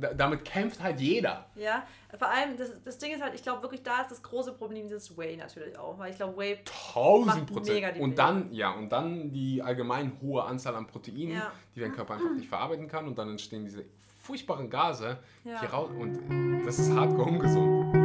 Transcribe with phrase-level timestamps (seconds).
[0.00, 1.46] Da, damit kämpft halt jeder.
[1.56, 1.82] Ja,
[2.16, 4.84] vor allem, das, das Ding ist halt, ich glaube wirklich, da ist das große Problem
[4.86, 6.60] dieses Whey natürlich auch, weil ich glaube, Whey
[6.92, 7.98] Tausend Prozent.
[7.98, 11.50] Und dann, ja, und dann die allgemein hohe Anzahl an Proteinen, Ja.
[11.74, 13.84] die dein Körper einfach nicht verarbeiten kann und dann entstehen diese
[14.22, 15.58] furchtbaren Gase, Ja.
[15.60, 17.97] die raus und das ist hardcore ungesund.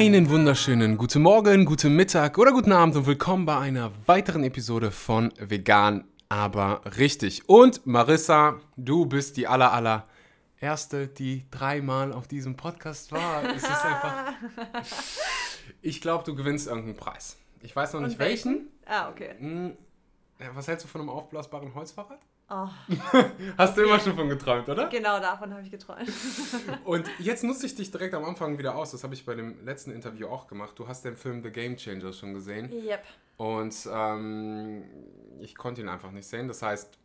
[0.00, 4.92] Einen wunderschönen guten Morgen, guten Mittag oder guten Abend und willkommen bei einer weiteren Episode
[4.92, 7.46] von Vegan, aber richtig.
[7.50, 10.06] Und Marissa, du bist die aller aller
[10.58, 13.44] erste, die dreimal auf diesem Podcast war.
[13.54, 14.32] Es ist einfach.
[15.82, 17.36] Ich glaube, du gewinnst irgendeinen Preis.
[17.60, 18.68] Ich weiß noch nicht Und welchen.
[18.86, 19.34] Ah, okay.
[19.38, 19.76] Hm,
[20.54, 22.20] Was hältst du von einem aufblasbaren Holzfahrrad?
[22.52, 22.68] Oh,
[23.58, 24.88] Hast du immer schon von geträumt, oder?
[24.88, 26.10] genau davon habe ich geträumt.
[26.84, 28.90] Und jetzt nutze ich dich direkt am Anfang wieder aus.
[28.90, 30.76] Das habe ich bei dem letzten Interview auch gemacht.
[30.76, 32.72] Du hast den Film The Game Changer schon gesehen.
[32.72, 33.04] yep.
[33.36, 34.82] Und ähm,
[35.38, 36.48] ich konnte ihn einfach nicht sehen.
[36.48, 36.98] Das heißt,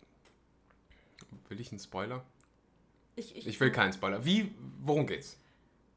[1.49, 2.23] will ich einen Spoiler?
[3.15, 4.25] Ich, ich, Ich will keinen Spoiler.
[4.25, 5.37] Wie, worum geht's?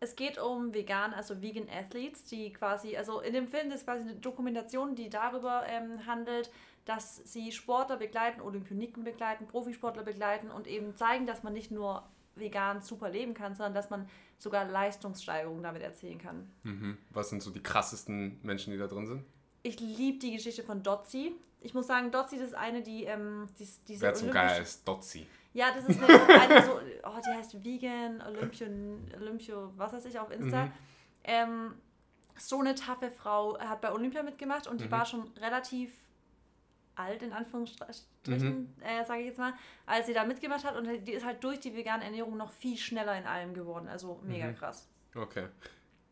[0.00, 3.84] Es geht um vegan, also Vegan Athletes, die quasi, also in dem Film das ist
[3.84, 6.50] quasi eine Dokumentation, die darüber ähm, handelt,
[6.88, 12.02] dass sie Sportler begleiten, Olympioniken begleiten, Profisportler begleiten und eben zeigen, dass man nicht nur
[12.34, 14.08] vegan super leben kann, sondern dass man
[14.38, 16.50] sogar Leistungssteigerungen damit erzielen kann.
[16.62, 16.96] Mhm.
[17.10, 19.22] Was sind so die krassesten Menschen, die da drin sind?
[19.62, 21.34] Ich liebe die Geschichte von Dotzi.
[21.60, 24.88] Ich muss sagen, Dotzi, das ist eine, die ähm, die, diese Wer zum Geier ist
[24.88, 25.26] Dotzi.
[25.52, 28.66] Ja, das ist eine, eine so, oh, die heißt Vegan Olympio,
[29.20, 30.66] Olympio, was weiß ich, auf Insta.
[30.66, 30.72] Mhm.
[31.24, 31.74] Ähm,
[32.38, 34.90] so eine taffe Frau hat bei Olympia mitgemacht und die Mhm.
[34.92, 35.90] war schon relativ
[36.98, 38.68] alt, in Anführungsstrichen, Mhm.
[38.80, 39.52] äh, sage ich jetzt mal,
[39.86, 40.76] als sie da mitgemacht hat.
[40.76, 43.88] Und die ist halt durch die vegane Ernährung noch viel schneller in allem geworden.
[43.88, 44.56] Also mega Mhm.
[44.56, 44.88] krass.
[45.14, 45.46] Okay.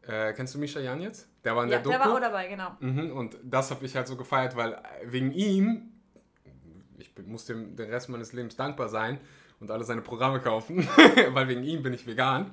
[0.03, 1.29] Äh, kennst du Misha Jan jetzt?
[1.45, 2.11] Der war in Ja, der der Doku.
[2.11, 2.71] war auch dabei, genau.
[2.81, 5.93] Mhm, und das habe ich halt so gefeiert, weil wegen ihm,
[6.99, 9.19] ich muss dem den Rest meines Lebens dankbar sein
[9.61, 10.79] und alle seine Programme kaufen,
[11.33, 12.53] weil wegen ihm bin ich vegan.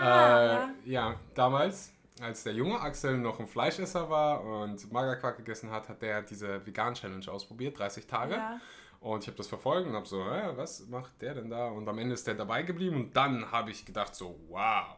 [0.00, 0.54] Ah, äh,
[0.90, 1.10] ja.
[1.10, 1.20] ja.
[1.34, 6.22] damals, als der junge Axel noch ein Fleischesser war und Magerquark gegessen hat, hat der
[6.22, 8.34] diese Vegan-Challenge ausprobiert, 30 Tage.
[8.34, 8.60] Ja.
[9.00, 11.68] Und ich habe das verfolgt und habe so, hä, was macht der denn da?
[11.68, 14.96] Und am Ende ist der dabei geblieben und dann habe ich gedacht so, wow,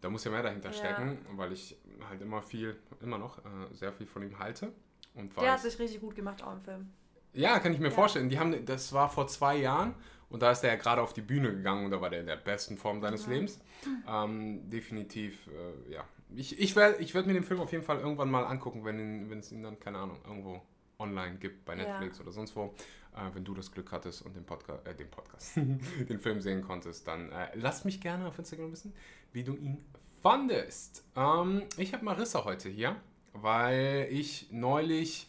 [0.00, 0.74] da muss ja mehr dahinter Ja.
[0.74, 1.76] stecken, weil ich
[2.08, 4.72] halt immer viel, immer noch äh, sehr viel von ihm halte.
[5.14, 6.92] Und Der hat weiß, sich richtig gut gemacht auch im Film.
[7.32, 7.94] ja, kann ich mir Ja.
[7.94, 8.28] vorstellen.
[8.28, 9.94] Die haben, das war vor zwei Jahren
[10.30, 12.26] und da ist er ja gerade auf die Bühne gegangen und da war der in
[12.26, 13.32] der besten Form seines Mhm.
[13.32, 13.60] Lebens.
[14.08, 16.04] Ähm, definitiv, äh, ja.
[16.34, 18.98] Ich, ich werde ich werd mir den Film auf jeden Fall irgendwann mal angucken, wenn,
[18.98, 20.60] ihn, wenn es ihn dann, keine Ahnung, irgendwo
[20.98, 21.84] online gibt, bei Ja.
[21.84, 22.74] Netflix oder sonst wo.
[23.14, 26.62] Äh, wenn du das Glück hattest und den Podcast, äh, den Podcast, den Film sehen
[26.62, 28.92] konntest, dann äh, lass mich gerne auf Instagram wissen,
[29.32, 29.84] wie du ihn
[30.22, 31.04] fandest.
[31.16, 32.96] Ähm, ich habe Marissa heute hier,
[33.32, 35.28] weil ich neulich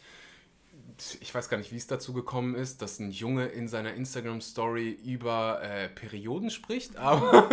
[1.20, 4.98] ich weiß gar nicht, wie es dazu gekommen ist, dass ein Junge in seiner Instagram-Story
[5.04, 7.48] über äh, Perioden spricht, aber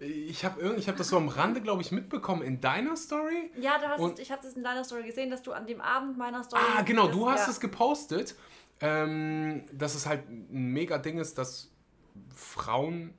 [0.00, 3.50] ich habe ich hab das so am Rande, glaube ich, mitbekommen in deiner Story.
[3.60, 5.80] Ja, du hast, Und- ich habe das in deiner Story gesehen, dass du an dem
[5.80, 6.62] Abend meiner Story.
[6.76, 7.52] Ah, genau, du das- hast ja.
[7.52, 8.34] es gepostet,
[8.80, 11.70] ähm, dass es halt ein mega Ding ist, dass
[12.34, 13.14] Frauen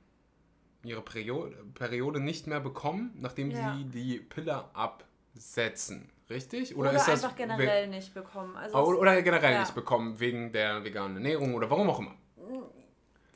[0.84, 3.76] ihre Periode, Periode nicht mehr bekommen, nachdem Ja.
[3.76, 6.08] sie die Pille absetzen.
[6.32, 6.76] Richtig?
[6.76, 8.56] Oder, ist das einfach generell nicht bekommen.
[8.56, 9.60] Also es- Oder generell Ja.
[9.60, 12.14] nicht bekommen, wegen der veganen Ernährung oder warum auch immer.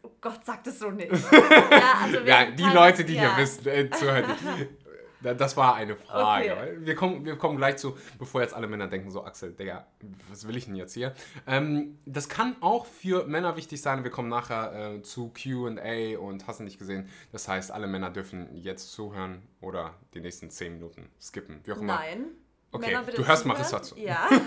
[0.03, 1.11] Oh Gott, sag das so nicht.
[1.33, 3.35] ja, also Ja, die Leute, die ja.
[3.35, 4.25] hier wissen, äh, zuhören.
[5.23, 6.53] Da- Das war eine Frage.
[6.53, 6.77] Okay.
[6.81, 9.87] Wir, kommen, wir kommen gleich zu, bevor jetzt alle Männer denken, so Axel, Digga,
[10.29, 11.15] was will ich denn jetzt hier?
[11.47, 14.05] Ähm, das kann auch für Männer wichtig sein.
[14.05, 17.09] Wir kommen nachher äh, zu QA und hast du nicht gesehen.
[17.33, 21.61] Das heißt, alle Männer dürfen jetzt zuhören oder die nächsten 10 Minuten skippen.
[21.65, 21.97] Wie auch immer.
[21.97, 22.27] Nein.
[22.77, 23.99] Okay, Männer du hörst zu.
[23.99, 24.29] Ja.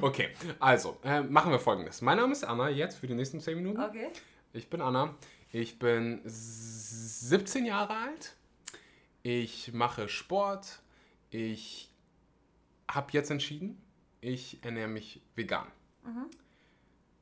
[0.00, 0.28] Okay,
[0.60, 2.02] also äh, machen wir folgendes.
[2.02, 3.80] Mein Name ist Anna, jetzt für die nächsten 10 Minuten.
[3.80, 4.08] Okay.
[4.52, 5.16] Ich bin Anna.
[5.50, 8.36] Ich bin 17 Jahre alt.
[9.22, 10.80] Ich mache Sport.
[11.30, 11.90] Ich
[12.88, 13.82] habe jetzt entschieden,
[14.20, 15.66] ich ernähre mich vegan.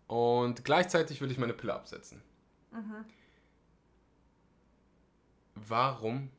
[0.07, 2.23] Und gleichzeitig will ich meine Pille absetzen.
[5.55, 6.31] Warum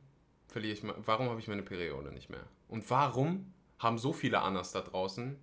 [0.48, 2.44] verliere ich, warum habe ich meine Periode nicht mehr?
[2.70, 5.36] Und warum haben so viele Annas da draußen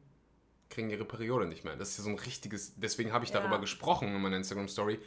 [0.70, 1.76] kriegen ihre Periode nicht mehr?
[1.76, 3.40] Das ist ja so ein richtiges, deswegen habe ich Ja.
[3.40, 5.00] darüber gesprochen in meiner Instagram Story,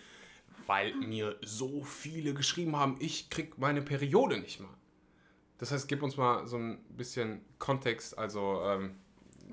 [0.67, 4.71] weil mir so viele geschrieben haben, ich krieg meine Periode nicht mehr.
[5.59, 8.97] Das heißt, gib uns mal so ein bisschen Kontext, also ähm,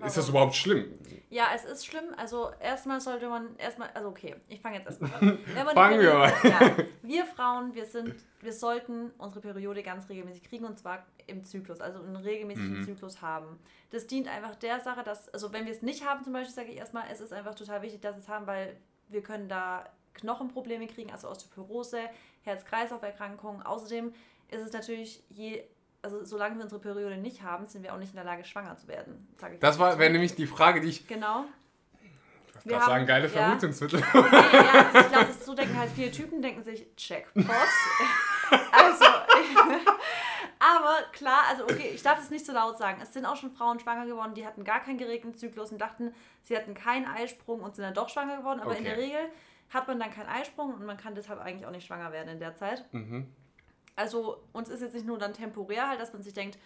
[0.06, 0.94] Ist das überhaupt schlimm?
[1.30, 2.06] Ja, es ist schlimm.
[2.16, 5.38] Also erstmal sollte man erstmal, also okay, ich fange jetzt erstmal an.
[5.74, 10.66] Fangen wir Periode- Ja, wir Frauen, wir sind, wir sollten unsere Periode ganz regelmäßig kriegen
[10.66, 12.84] und zwar im Zyklus, also einen regelmäßigen Mhm.
[12.84, 13.60] Zyklus haben.
[13.90, 16.70] Das dient einfach der Sache, dass, also wenn wir es nicht haben zum Beispiel, sage
[16.72, 18.78] ich erstmal, es ist einfach total wichtig, dass wir es haben, weil
[19.10, 22.00] wir können da Knochenprobleme kriegen, also Osteoporose,
[22.44, 23.62] Herz-Kreislauf-Erkrankungen.
[23.64, 24.14] Außerdem
[24.50, 25.64] ist es natürlich je,
[26.02, 28.76] also solange wir unsere Periode nicht haben, sind wir auch nicht in der Lage, schwanger
[28.78, 29.28] zu werden.
[29.38, 31.08] Sag ich Das mal war, wäre nämlich die Frage, die ich.
[31.08, 31.46] Genau.
[32.66, 33.30] Ich haben- sagen, geile ja.
[33.34, 34.00] Verhütungsmittel.
[34.14, 37.46] Nee, ja, ich glaube, so denken halt viele Typen, denken sich, Jackpot.
[38.72, 39.06] also,
[40.60, 43.00] aber klar, also okay, ich darf es nicht so laut sagen.
[43.02, 46.14] Es sind auch schon Frauen schwanger geworden, die hatten gar keinen geregelten Zyklus und dachten,
[46.44, 48.60] sie hatten keinen Eisprung und sind dann doch schwanger geworden.
[48.60, 48.96] Aber in Okay.
[48.96, 49.20] der Regel
[49.70, 52.40] hat man dann keinen Eisprung und man kann deshalb eigentlich auch nicht schwanger werden in
[52.40, 52.86] der Zeit.
[52.94, 53.28] Mhm.
[53.98, 56.58] Also uns ist jetzt nicht nur dann temporär halt, dass man sich denkt,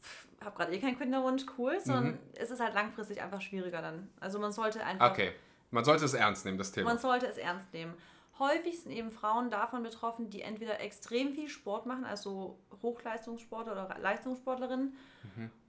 [0.00, 4.08] pff, hab gerade eh keinen Kinderwunsch, cool, sondern es ist halt langfristig einfach schwieriger dann.
[4.20, 5.32] Also man sollte einfach Okay.
[5.70, 6.90] Man sollte es ernst nehmen, das Thema.
[6.90, 7.94] man sollte es ernst nehmen.
[8.38, 13.96] Häufig sind eben Frauen davon betroffen, die entweder extrem viel Sport machen, also Hochleistungssportler oder
[14.00, 14.94] Leistungssportlerinnen,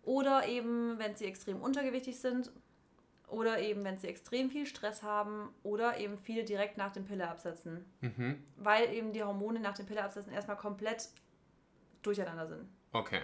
[0.04, 2.52] oder eben, wenn sie extrem untergewichtig sind,
[3.28, 7.28] oder eben, wenn sie extrem viel Stress haben, oder eben viele direkt nach dem Pille
[7.30, 8.44] absetzen, Mhm.
[8.58, 11.10] weil eben die Hormone nach dem Pille absetzen erstmal komplett
[12.02, 12.70] durcheinander sind.
[12.92, 13.22] Okay.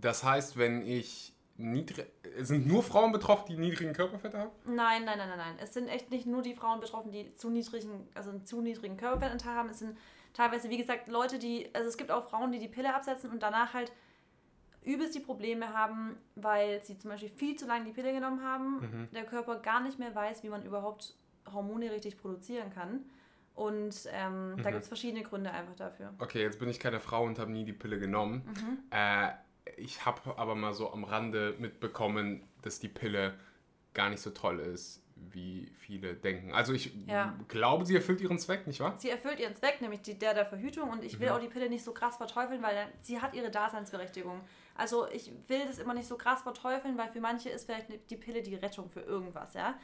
[0.00, 2.06] Das heißt, wenn ich niedrig.
[2.38, 4.50] Sind nur Frauen betroffen, die niedrigen Körperfett haben?
[4.64, 5.56] Nein, nein, nein, nein, nein.
[5.60, 8.96] Es sind echt nicht nur die Frauen betroffen, die zu niedrigen, also einen zu niedrigen
[8.96, 9.68] Körperfettanteil haben.
[9.68, 9.96] Es sind
[10.32, 13.42] teilweise, wie gesagt, Leute, die, also es gibt auch Frauen, die die Pille absetzen und
[13.42, 13.92] danach halt
[14.84, 19.08] übelst die Probleme haben, weil sie zum Beispiel viel zu lange die Pille genommen haben,
[19.14, 21.14] der Körper gar nicht mehr weiß, wie man überhaupt
[21.52, 23.04] Hormone richtig produzieren kann.
[23.54, 26.12] Und ähm, da gibt es verschiedene Gründe einfach dafür.
[26.18, 28.42] Okay, jetzt bin ich keine Frau und habe nie die Pille genommen.
[28.46, 28.78] Mhm.
[28.90, 29.30] Äh,
[29.76, 33.34] ich habe aber mal so am Rande mitbekommen, dass die Pille
[33.94, 36.52] gar nicht so toll ist, wie viele denken.
[36.52, 37.32] Also ich Ja.
[37.46, 38.94] glaube, sie erfüllt ihren Zweck, nicht wahr?
[38.98, 40.90] Sie erfüllt ihren Zweck, nämlich die, der der Verhütung.
[40.90, 44.40] Und ich will auch die Pille nicht so krass verteufeln, weil sie hat ihre Daseinsberechtigung.
[44.76, 47.98] Also ich will das immer nicht so krass verteufeln, weil für manche ist vielleicht ne-
[48.10, 49.74] die Pille die Rettung für irgendwas, ja.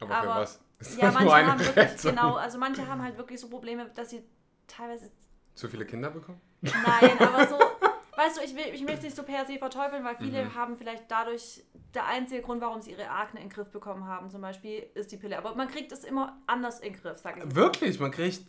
[0.00, 0.60] Aber, Aber- für was?
[0.80, 2.10] Ist Ja, manche haben wirklich, Rettung?
[2.10, 4.22] genau, also manche haben halt wirklich so Probleme, dass sie
[4.66, 5.10] teilweise,
[5.54, 6.40] Zu viele Kinder bekommen?
[6.62, 7.56] nein, aber so,
[8.16, 10.54] weißt du, ich, will, ich möchte es nicht so per se verteufeln, weil viele Mhm.
[10.56, 11.62] haben vielleicht dadurch,
[11.94, 15.12] der einzige Grund, warum sie ihre Akne in den Griff bekommen haben, zum Beispiel, ist
[15.12, 15.38] die Pille.
[15.38, 17.54] Aber man kriegt es immer anders in den Griff, sag ich mal.
[17.54, 17.98] Wirklich?
[18.00, 18.42] Man kriegt.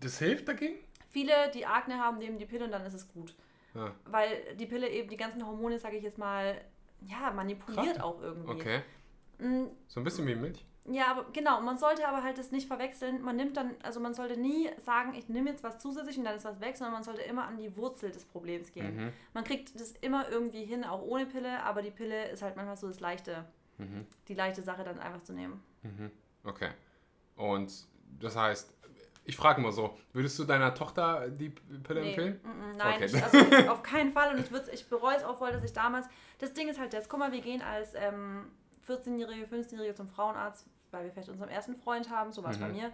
[0.00, 0.76] Das hilft dagegen?
[1.10, 3.34] Viele, die Akne haben, nehmen die Pille und dann ist es gut.
[3.78, 3.94] Ja.
[4.06, 6.60] Weil die Pille eben die ganzen Hormone, sage ich jetzt mal,
[7.06, 8.00] ja, manipuliert Krass.
[8.04, 8.50] auch irgendwie.
[8.50, 8.82] Okay.
[9.38, 10.64] Mm, So ein bisschen wie Milch.
[10.90, 13.20] Ja, aber genau, man sollte aber halt das nicht verwechseln.
[13.22, 16.34] Man nimmt dann, also man sollte nie sagen, ich nehme jetzt was zusätzlich und dann
[16.34, 18.96] ist was weg, sondern man sollte immer an die Wurzel des Problems gehen.
[18.96, 19.12] Mhm.
[19.34, 22.76] Man kriegt das immer irgendwie hin, auch ohne Pille, aber die Pille ist halt manchmal
[22.78, 23.44] so das leichte,
[23.76, 24.06] Mhm.
[24.28, 25.62] die leichte Sache dann einfach zu nehmen.
[25.82, 26.10] Mhm.
[26.42, 26.70] Okay.
[27.36, 27.86] Und
[28.18, 28.74] das heißt,
[29.28, 32.40] ich frage mal so, würdest du deiner Tochter die Pille empfehlen?
[32.42, 33.04] mm, mm, nein, Okay.
[33.04, 33.38] ich, also
[33.70, 36.06] auf keinen Fall und ich, ich bereue es auch voll, dass ich damals,
[36.38, 38.50] das Ding ist halt jetzt, guck mal, wir gehen als ähm,
[38.88, 42.68] 14-Jährige, 15-Jährige zum Frauenarzt, weil wir vielleicht unseren ersten Freund haben, so war es bei
[42.68, 42.72] Mhm.
[42.76, 42.92] mir.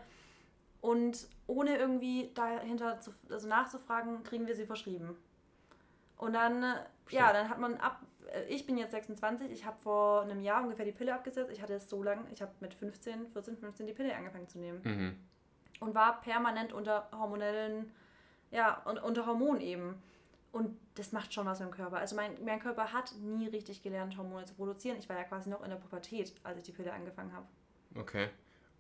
[0.81, 5.17] Und ohne irgendwie dahinter zu, also nachzufragen, kriegen wir sie verschrieben.
[6.19, 6.67] Und dann, äh,
[7.11, 7.35] ja, Stimmt.
[7.35, 8.03] dann hat man ab,
[8.33, 11.51] äh, ich bin jetzt 26, ich habe vor einem Jahr ungefähr die Pille abgesetzt.
[11.53, 14.59] Ich hatte es so lange, ich habe mit 15, 14, 15 die Pille angefangen zu
[14.59, 15.17] nehmen Mhm.
[15.81, 17.93] Und war permanent unter hormonellen,
[18.51, 20.03] ja, und unter Hormonen eben.
[20.53, 21.97] Und das macht schon was im Körper.
[21.97, 24.97] Also mein, mein Körper hat nie richtig gelernt, Hormone zu produzieren.
[24.99, 27.47] Ich war ja quasi noch in der Pubertät, als ich die Pille angefangen habe.
[27.97, 28.29] Okay.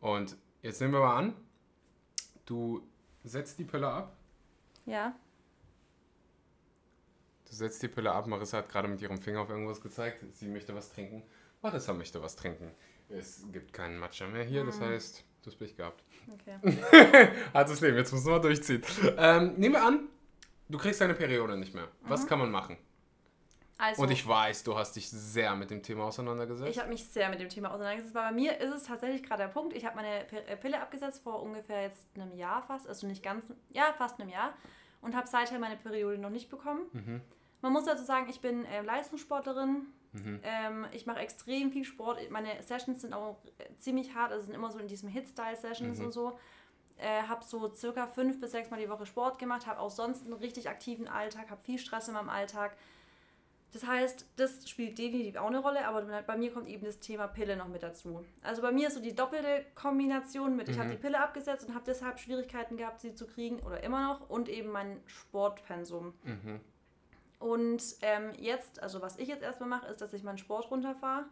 [0.00, 1.34] Und jetzt nehmen wir mal an,
[2.46, 2.86] du
[3.24, 4.16] setzt die Pille ab.
[4.86, 5.16] Ja.
[7.48, 8.28] Du setzt die Pille ab.
[8.28, 10.24] Marissa hat gerade mit ihrem Finger auf irgendwas gezeigt.
[10.32, 11.24] Sie möchte was trinken.
[11.62, 12.70] Marissa möchte was trinken.
[13.08, 16.02] Es gibt keinen Matcha mehr hier, das heißt, du hast Pech gehabt.
[16.32, 17.28] Okay.
[17.54, 18.82] Hartes Leben, jetzt müssen wir durchziehen.
[19.16, 20.08] Ähm, nehmen wir an,
[20.68, 21.88] du kriegst deine Periode nicht mehr.
[22.02, 22.76] Was kann man machen?
[23.76, 26.70] Also, Und ich weiß, du hast dich sehr mit dem Thema auseinandergesetzt.
[26.70, 29.42] ich habe mich sehr mit dem Thema auseinandergesetzt, weil bei mir ist es tatsächlich gerade
[29.42, 29.74] der Punkt.
[29.76, 33.44] Ich habe meine äh, Pille abgesetzt vor ungefähr jetzt einem Jahr fast, also nicht ganz,
[33.70, 34.54] ja, fast einem Jahr.
[35.00, 36.82] Und habe seither meine Periode noch nicht bekommen.
[36.92, 37.20] Mhm.
[37.60, 39.86] Man muss dazu sagen, ich bin äh, Leistungssportlerin.
[40.14, 40.40] Mhm.
[40.42, 42.18] Ähm, ich mache extrem viel Sport.
[42.30, 43.36] Meine Sessions sind auch
[43.78, 46.04] ziemlich hart, also sind immer so in diesem Hit-Style-Sessions Mhm.
[46.06, 46.38] und so.
[46.96, 50.24] Äh, habe so circa fünf bis sechs Mal die Woche Sport gemacht, habe auch sonst
[50.24, 52.76] einen richtig aktiven Alltag, habe viel Stress in meinem Alltag.
[53.72, 57.26] Das heißt, das spielt definitiv auch eine Rolle, aber bei mir kommt eben das Thema
[57.26, 58.24] Pille noch mit dazu.
[58.44, 60.92] Also bei mir ist so die doppelte Kombination mit, ich habe Mhm.
[60.92, 64.48] die Pille abgesetzt und habe deshalb Schwierigkeiten gehabt, sie zu kriegen oder immer noch und
[64.48, 66.14] eben mein Sportpensum.
[66.22, 66.60] Mhm.
[67.38, 71.26] Und ähm, jetzt, also was ich jetzt erstmal mache, ist, dass ich meinen Sport runterfahre,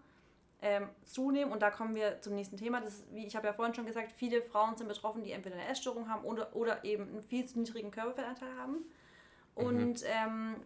[0.61, 1.53] ähm, zunehme.
[1.53, 2.81] Und da kommen wir zum nächsten Thema.
[2.81, 5.57] Das ist, wie ich habe ja vorhin schon gesagt, viele Frauen sind betroffen, die entweder
[5.57, 8.85] eine Essstörung haben oder, oder eben einen viel zu niedrigen Körperfettanteil haben.
[9.55, 10.57] Und ähm,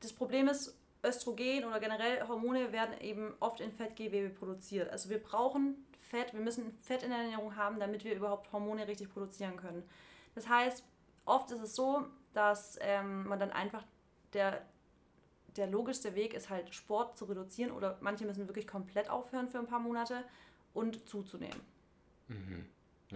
[0.00, 4.90] das Problem ist, Östrogen oder generell Hormone werden eben oft in Fettgewebe produziert.
[4.90, 8.86] Also wir brauchen Fett, wir müssen Fett in der Ernährung haben, damit wir überhaupt Hormone
[8.86, 9.82] richtig produzieren können.
[10.34, 10.84] Das heißt,
[11.24, 13.84] oft ist es so, dass ähm, man dann einfach
[14.34, 14.62] der,
[15.56, 19.58] der logischste Weg ist halt Sport zu reduzieren oder manche müssen wirklich komplett aufhören für
[19.58, 20.24] ein paar Monate
[20.72, 21.60] und zuzunehmen.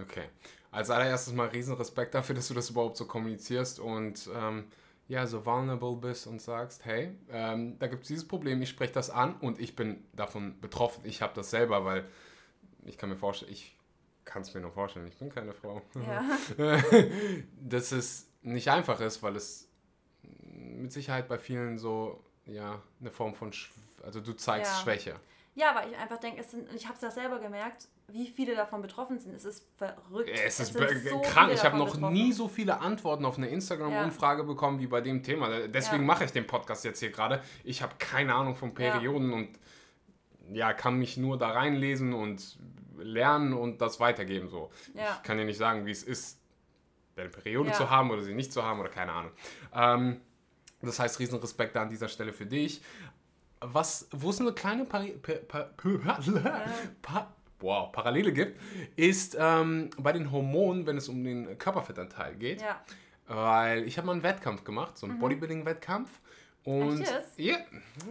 [0.01, 0.29] Okay.
[0.71, 4.67] Als allererstes mal riesen Respekt dafür, dass du das überhaupt so kommunizierst und ähm,
[5.09, 8.93] ja, so vulnerable bist und sagst, hey, ähm, da gibt es dieses Problem, ich spreche
[8.93, 11.03] das an und ich bin davon betroffen.
[11.05, 12.07] Ich habe das selber, weil
[12.85, 13.75] ich kann mir vorstellen, ich
[14.27, 15.81] kann es mir nur vorstellen, ich bin keine Frau.
[16.07, 16.23] Ja.
[17.63, 19.68] dass es nicht einfach ist, weil es
[20.77, 23.71] mit Sicherheit bei vielen so, ja, eine Form von, Sch
[24.03, 24.83] also du zeigst Ja.
[24.83, 25.17] Schwäche.
[25.55, 28.55] Ja, weil ich einfach denke, es sind, ich habe es ja selber gemerkt, wie viele
[28.55, 29.35] davon betroffen sind.
[29.35, 30.31] Es ist verrückt.
[30.33, 31.47] Es ist sind be- so krank.
[31.49, 32.13] viele Ich habe noch betroffen.
[32.15, 35.67] nie so viele Antworten auf eine Instagram-Umfrage bekommen wie bei dem Thema.
[35.67, 36.07] Deswegen Ja.
[36.07, 37.43] mache ich den Podcast jetzt hier gerade.
[37.65, 39.59] Ich habe keine Ahnung von Perioden und
[40.53, 42.57] ja, kann mich nur da reinlesen und
[42.97, 44.49] lernen und das weitergeben.
[44.49, 44.71] So.
[44.95, 45.17] Ja.
[45.17, 46.41] Ich kann dir nicht sagen, wie es ist,
[47.17, 47.75] eine Periode Ja.
[47.75, 49.33] zu haben oder sie nicht zu haben oder keine Ahnung.
[49.75, 50.21] Ähm,
[50.83, 52.81] das heißt, riesen Respekt da an dieser Stelle für dich.
[53.61, 55.71] Was, wo es eine kleine Pari pa pa
[57.03, 58.61] pa wow, Parallele gibt,
[58.97, 62.61] ist ähm, bei den Hormonen, wenn es um den Körperfettanteil geht.
[62.61, 62.81] Ja.
[63.27, 66.09] Weil ich habe mal einen Wettkampf gemacht, so einen Bodybuilding-Wettkampf.
[66.65, 67.05] Und
[67.37, 67.57] ja,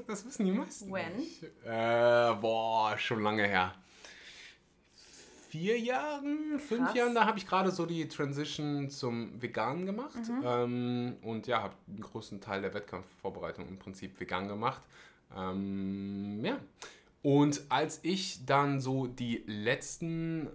[0.08, 0.92] das wissen die meisten.
[0.92, 1.22] When?
[1.64, 3.74] Äh, boah, schon lange her.
[5.50, 6.96] Vier Jahren, fünf Krass.
[6.96, 10.18] Jahren, da habe ich gerade so die Transition zum Veganen gemacht.
[10.28, 10.44] Mhm.
[10.44, 14.82] Ähm, und ja, habe einen großen Teil der Wettkampfvorbereitung im Prinzip vegan gemacht.
[15.36, 16.58] Ähm, ja.
[17.22, 20.50] Und als ich dann so die letzten äh,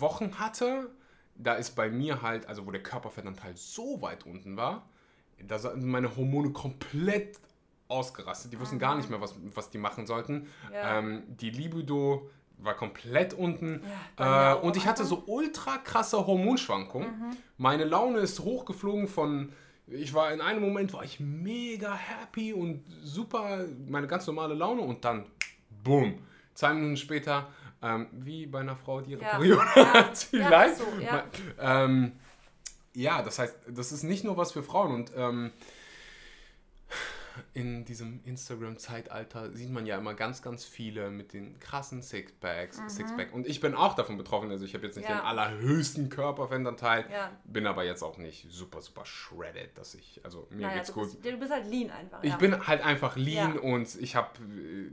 [0.00, 0.90] Wochen hatte,
[1.34, 4.88] da ist bei mir halt, also wo der Körperfettanteil so weit unten war,
[5.46, 7.38] da sind meine Hormone komplett
[7.86, 8.52] ausgerastet.
[8.52, 10.48] Die wussten gar nicht mehr, was, was die machen sollten.
[10.72, 10.98] Ja.
[10.98, 13.82] Ähm, die Libido war komplett unten.
[14.18, 17.08] Ja, äh, und ich hatte so ultra krasse Hormonschwankungen.
[17.08, 17.36] Mhm.
[17.56, 19.52] Meine Laune ist hochgeflogen von.
[19.86, 24.82] Ich war in einem Moment war ich mega happy und super, meine ganz normale Laune
[24.82, 25.24] und dann,
[25.82, 26.18] boom,
[26.52, 27.48] zwei Minuten später,
[27.80, 29.36] ähm, wie bei einer Frau, die ihre Ja.
[29.38, 29.86] Periode Ja.
[29.94, 30.72] hat, Ja, vielleicht.
[30.74, 31.24] ist so, ja.
[31.58, 32.12] Ähm,
[32.92, 35.52] ja, das heißt, das ist nicht nur was für Frauen und ähm,
[37.54, 43.32] in diesem Instagram-Zeitalter sieht man ja immer ganz, ganz viele mit den krassen Sixpacks, Sixpack.
[43.32, 44.50] Und ich bin auch davon betroffen.
[44.50, 45.14] Also ich habe jetzt nicht Mhm.
[45.14, 45.20] Ja.
[45.20, 47.30] den allerhöchsten Körperfettanteil, Ja.
[47.44, 50.94] bin aber jetzt auch nicht super, super shredded, dass ich, also mir Naja, geht's du
[50.94, 51.04] gut.
[51.22, 52.22] bist, du bist halt lean einfach.
[52.22, 52.36] Ich ja.
[52.36, 54.90] bin halt einfach lean und ich habe äh,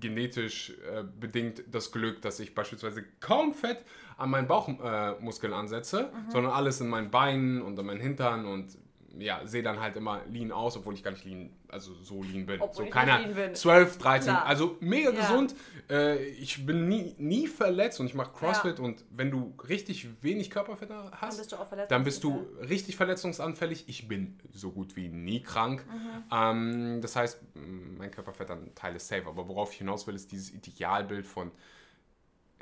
[0.00, 3.84] genetisch äh, bedingt das Glück, dass ich beispielsweise kaum Fett
[4.16, 6.30] an meinen Bauchmuskeln äh, ansetze, Mhm.
[6.30, 8.76] sondern alles in meinen Beinen und an meinen Hintern und
[9.18, 12.46] ja, sehe dann halt immer lean aus, obwohl ich gar nicht lean, also so lean
[12.46, 12.60] bin.
[12.60, 13.54] Obwohl so keiner lean bin.
[13.54, 14.46] 12, 13, Klar.
[14.46, 15.20] also mega Ja.
[15.20, 15.54] gesund.
[15.90, 20.50] Äh, ich bin nie, nie verletzt und ich mache CrossFit und wenn du richtig wenig
[20.50, 21.56] Körperfett Dann hast, bist du
[21.88, 23.84] dann bist du richtig verletzungsanfällig.
[23.88, 25.84] Ich bin so gut wie nie krank.
[25.86, 26.24] Mhm.
[26.32, 29.26] Ähm, das heißt, mein Körperfettanteil ist safe.
[29.26, 31.50] Aber worauf ich hinaus will, ist dieses Idealbild von,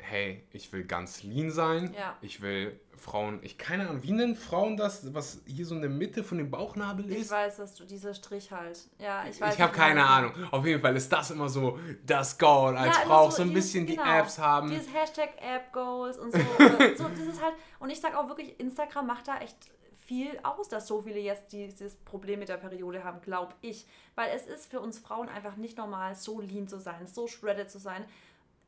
[0.01, 1.93] hey, ich will ganz lean sein.
[1.97, 2.17] Ja.
[2.21, 5.89] Ich will Frauen, ich keine Ahnung, wie nennen Frauen das, was hier so in der
[5.89, 7.31] Mitte von dem Bauchnabel Ich ist?
[7.31, 8.79] weiß, dass du dieser Strich halt.
[8.99, 9.55] Ja, ich weiß.
[9.55, 10.33] Ich habe keine Ahnung.
[10.51, 13.49] Auf jeden Fall ist das immer so das Goal als Ja, Frau, auch so ein
[13.49, 14.69] dieses- bisschen die genau, Apps haben.
[14.69, 16.39] Dieses Hashtag App Goals und so.
[16.97, 19.57] so das ist halt, und ich sag auch wirklich, Instagram macht da echt
[19.97, 23.87] viel aus, dass so viele jetzt dieses Problem mit der Periode haben, glaube ich.
[24.15, 27.71] Weil es ist für uns Frauen einfach nicht normal, so lean zu sein, so shredded
[27.71, 28.03] zu sein.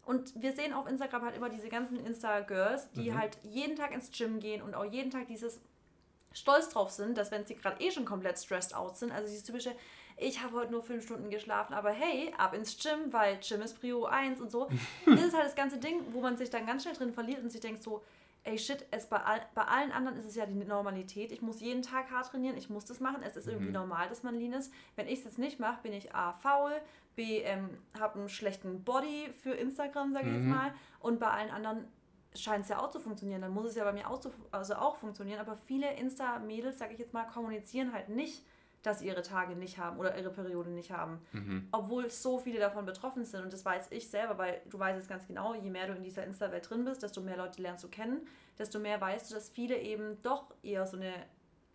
[0.05, 3.19] Und wir sehen auf Instagram halt immer diese ganzen Insta-Girls, die Mhm.
[3.19, 5.62] halt jeden Tag ins Gym gehen und auch jeden Tag dieses
[6.33, 9.43] stolz drauf sind, dass wenn sie gerade eh schon komplett stressed out sind, also dieses
[9.43, 9.74] typische,
[10.17, 13.79] ich habe heute nur fünf Stunden geschlafen, aber hey, ab ins Gym, weil Gym ist
[13.79, 14.67] Prio 1 und so.
[15.05, 17.51] das ist halt das ganze Ding, wo man sich dann ganz schnell drin verliert und
[17.51, 18.03] sich denkt so,
[18.43, 21.31] ey shit, es bei, all, bei allen anderen ist es ja die Normalität.
[21.31, 23.23] Ich muss jeden Tag hart trainieren, ich muss das machen.
[23.23, 24.73] Es ist irgendwie normal, dass man lean ist.
[24.95, 26.73] Wenn ich es jetzt nicht mache, bin ich A, faul,
[27.15, 27.69] B, ähm,
[28.00, 30.73] habe einen schlechten Body für Instagram, sage ich jetzt mal.
[31.00, 31.88] Und bei allen anderen
[32.35, 33.41] scheint es ja auch zu funktionieren.
[33.41, 35.39] Dann muss es ja bei mir auch, zu, also auch funktionieren.
[35.39, 38.43] Aber viele Insta-Mädels, sage ich jetzt mal, kommunizieren halt nicht,
[38.84, 41.20] dass sie ihre Tage nicht haben oder ihre Periode nicht haben.
[41.72, 43.44] Obwohl so viele davon betroffen sind.
[43.44, 46.04] Und das weiß ich selber, weil du weißt es ganz genau, je mehr du in
[46.04, 48.28] dieser Insta-Welt drin bist, desto mehr Leute lernst du kennen,
[48.60, 51.13] desto mehr weißt du, dass viele eben doch eher so eine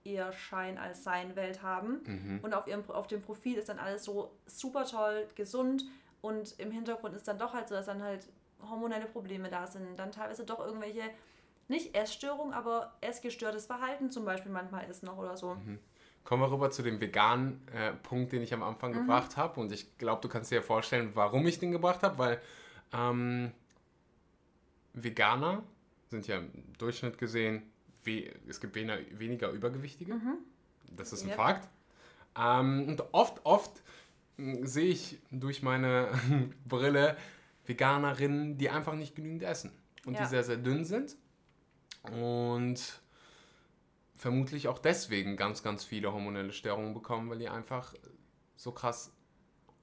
[0.05, 2.00] eher Schein als Sein Welt haben.
[2.05, 2.41] Mhm.
[2.43, 5.85] Und auf, ihrem, auf dem Profil ist dann alles so super toll, gesund
[6.21, 8.29] und im Hintergrund ist dann doch halt so, dass dann halt
[8.62, 9.99] hormonelle Probleme da sind.
[9.99, 11.03] Dann teilweise doch irgendwelche,
[11.69, 15.57] nicht Essstörungen, aber essgestörtes Verhalten zum Beispiel manchmal ist noch oder so.
[16.28, 18.97] Kommen wir rüber zu dem veganen äh, Punkt, den ich am Anfang Mhm.
[18.99, 19.58] gebracht habe.
[19.61, 22.40] Und ich glaube, du kannst dir ja vorstellen, warum ich den gebracht habe, weil
[22.92, 23.50] ähm,
[24.92, 25.62] Veganer
[26.11, 27.62] sind ja im Durchschnitt gesehen,
[28.04, 30.16] we es gibt weniger, weniger Übergewichtige.
[30.94, 31.30] Das ist ein Mhm.
[31.30, 31.37] Yep.
[31.38, 31.68] Fakt.
[32.38, 33.82] Ähm, und oft, oft
[34.37, 36.11] mh, sehe ich durch meine
[36.68, 37.16] Brille
[37.64, 39.73] Veganerinnen, die einfach nicht genügend essen
[40.04, 40.28] und die Ja.
[40.28, 41.16] sehr, sehr dünn sind.
[42.12, 43.00] Und
[44.18, 47.94] vermutlich auch deswegen ganz, ganz viele hormonelle Störungen bekommen, weil die einfach
[48.56, 49.12] so krass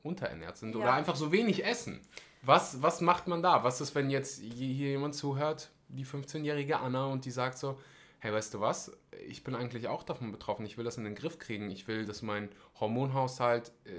[0.04, 0.94] unterernährt sind oder Ja.
[0.94, 2.02] einfach so wenig essen.
[2.44, 3.64] Was, was macht man da?
[3.64, 7.80] Was ist, wenn jetzt hier jemand zuhört, die 15-jährige Anna, und die sagt so,
[8.20, 8.92] hey, weißt du was,
[9.28, 12.06] ich bin eigentlich auch davon betroffen, ich will das in den Griff kriegen, ich will,
[12.06, 12.50] dass mein
[12.80, 13.90] Hormonhaushalt äh,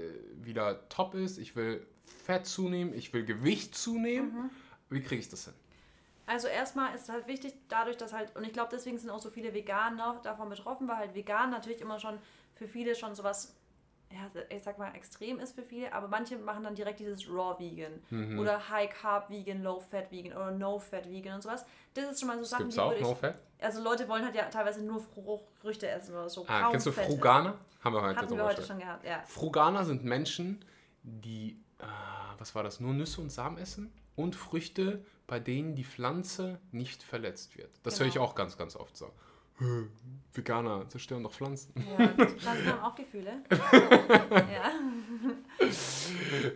[0.45, 1.85] wieder top ist, ich will
[2.25, 4.49] Fett zunehmen, ich will Gewicht zunehmen.
[4.89, 5.53] Wie kriege ich das hin?
[6.27, 9.19] Also erstmal ist es halt wichtig, dadurch, dass halt, und ich glaube, deswegen sind auch
[9.21, 12.19] so viele Veganer davon betroffen, weil halt vegan natürlich immer schon
[12.53, 13.55] für viele schon sowas,
[14.11, 17.57] ja, ich sag mal, extrem ist für viele, aber manche machen dann direkt dieses Raw
[17.59, 18.39] Vegan Mhm.
[18.39, 21.65] oder High Carb Vegan, Low Fat Vegan oder No Fat Vegan und sowas.
[21.93, 23.41] Das ist schon mal so Sachen, Gibt's die auch No Fat?
[23.61, 25.01] also Leute wollen halt ja teilweise nur
[25.61, 26.45] Früchte essen oder so.
[26.47, 27.55] Ah, kennst du Fett Fruganer?
[27.83, 29.21] Haben wir heute Hatten wir heute schon gehabt, ja.
[29.25, 30.63] Fruganer sind Menschen,
[31.03, 31.85] die, äh,
[32.37, 37.03] was war das, nur Nüsse und Samen essen und Früchte, bei denen die Pflanze nicht
[37.03, 37.69] verletzt wird.
[37.83, 38.25] Das höre ich Genau.
[38.25, 39.11] auch ganz, ganz oft so.
[39.59, 39.83] "Hä,
[40.33, 41.73] Veganer zerstören doch Pflanzen.
[41.97, 43.43] Ja, Pflanzen haben auch Gefühle.
[43.51, 44.71] ja.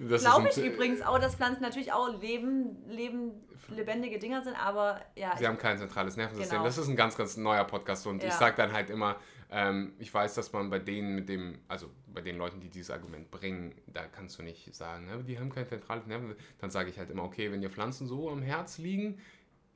[0.10, 3.32] Das Glaube ich übrigens auch, dass Pflanzen natürlich auch leben, leben,
[3.70, 5.36] lebendige Dinger sind, aber ja.
[5.38, 6.58] Sie haben kein zentrales Nervensystem.
[6.58, 6.64] Genau.
[6.66, 8.38] Das ist ein ganz, ganz neuer Podcast und ich Ja.
[8.38, 9.16] sage dann halt immer,
[9.50, 12.92] ähm, ich weiß, dass man bei denen mit dem, also bei den Leuten, die dieses
[12.92, 16.46] Argument bringen, da kannst du nicht sagen, ne, die haben kein zentrales Nervensystem.
[16.60, 19.20] Dann sage ich halt immer, okay, wenn dir Pflanzen so am Herz liegen,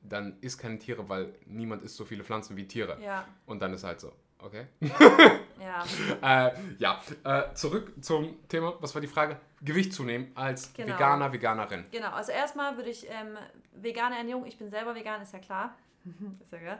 [0.02, 2.98] dann isst keine Tiere, weil niemand isst so viele Pflanzen wie Tiere.
[3.02, 4.66] ja, Und dann ist halt so, okay.
[5.60, 5.84] ja,
[6.48, 9.40] äh, ja, äh, zurück zum Thema, was war die Frage?
[9.62, 10.94] Gewicht zunehmen als Genau.
[10.94, 11.86] Veganer, Veganerin.
[11.90, 12.10] genau.
[12.10, 13.36] Also erstmal würde ich ähm,
[13.72, 15.74] vegane Ernährung, ich bin selber vegan, ist ja klar.
[16.40, 16.76] ist ja klar.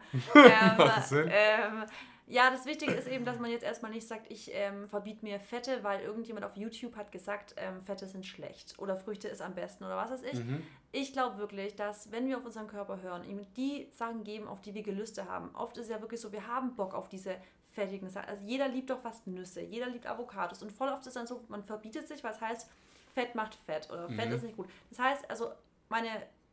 [1.13, 1.85] Ähm, ähm,
[2.27, 5.39] ja, das Wichtige ist eben, dass man jetzt erstmal nicht sagt, ich ähm, verbiete mir
[5.39, 9.55] Fette, weil irgendjemand auf YouTube hat gesagt, ähm, Fette sind schlecht oder Früchte ist am
[9.55, 10.35] besten oder was weiß ich.
[10.45, 10.67] Mhm.
[10.91, 14.61] Ich glaube wirklich, dass wenn wir auf unseren Körper hören, ihm die Sachen geben, auf
[14.61, 15.55] die wir Gelüste haben.
[15.55, 17.37] Oft ist es ja wirklich so, wir haben Bock auf diese
[17.73, 18.29] fettigen Sachen.
[18.29, 21.27] Also jeder liebt doch fast Nüsse, jeder liebt Avocados und voll oft ist es dann
[21.27, 22.69] so, man verbietet sich, was heißt,
[23.15, 24.35] Fett macht Fett oder Fett Mhm.
[24.35, 24.69] ist nicht gut.
[24.91, 25.53] Das heißt, also
[25.89, 26.09] meine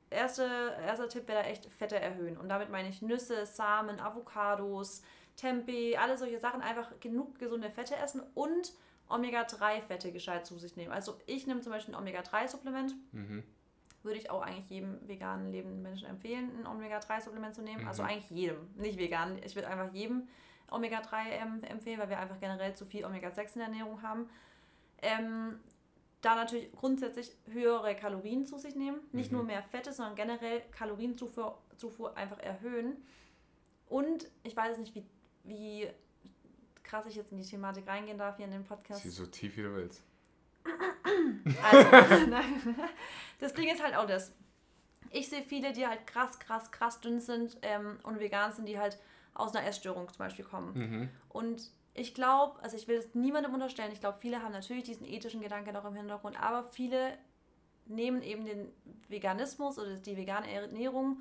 [0.10, 0.44] erste,
[0.86, 5.02] erster Tipp wäre da echt Fette erhöhen und damit meine ich Nüsse, Samen, Avocados,
[5.36, 8.74] Tempeh, alle solche Sachen, einfach genug gesunde Fette essen und
[9.10, 10.92] Omega-3-Fette gescheit zu sich nehmen.
[10.92, 13.44] Also ich nehme zum Beispiel ein Omega-3-Supplement Mhm.
[14.04, 17.88] würde ich auch eigentlich jedem veganen lebenden Menschen empfehlen, ein Omega-3-Supplement zu nehmen.
[17.88, 18.10] Also Mhm.
[18.10, 19.40] eigentlich jedem, nicht vegan.
[19.44, 20.28] Ich würde einfach jedem
[20.72, 24.30] Omega-3 ähm, empfehlen, weil wir einfach generell zu viel Omega-6 in der Ernährung haben.
[25.02, 25.60] Ähm,
[26.22, 29.00] da natürlich grundsätzlich höhere Kalorien zu sich nehmen.
[29.12, 29.38] Nicht Mhm.
[29.40, 32.96] nur mehr Fette, sondern generell Kalorienzufuhr Zufuhr einfach erhöhen.
[33.90, 35.06] Und ich weiß nicht, wie,
[35.44, 35.88] wie
[36.84, 39.02] krass ich jetzt in die Thematik reingehen darf hier in dem Podcast.
[39.02, 40.04] Zieh so tief wie du willst.
[41.62, 42.76] Also, nein.
[43.40, 44.34] Das Ding ist halt auch das.
[45.12, 48.80] Ich sehe viele, die halt krass, krass, krass dünn sind ähm, und vegan sind, die
[48.80, 48.98] halt
[49.34, 50.74] aus einer Essstörung zum Beispiel kommen.
[50.74, 51.10] Mhm.
[51.30, 55.06] Und ich glaube, also ich will es niemandem unterstellen, ich glaube, viele haben natürlich diesen
[55.06, 57.18] ethischen Gedanken noch im Hintergrund, aber viele
[57.86, 58.72] nehmen eben den
[59.10, 61.18] Veganismus oder die vegane Ernährung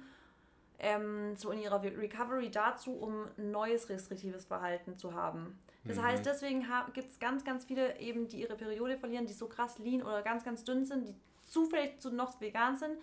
[0.82, 5.58] ähm, so in ihrer Re- Recovery dazu, um neues restriktives Verhalten zu haben.
[5.84, 6.02] Das Mhm.
[6.02, 9.78] heißt, deswegen gibt es ganz, ganz viele eben, die ihre Periode verlieren, die so krass
[9.78, 11.14] lean oder ganz, ganz dünn sind, die
[11.46, 12.96] zufällig zu noch vegan sind,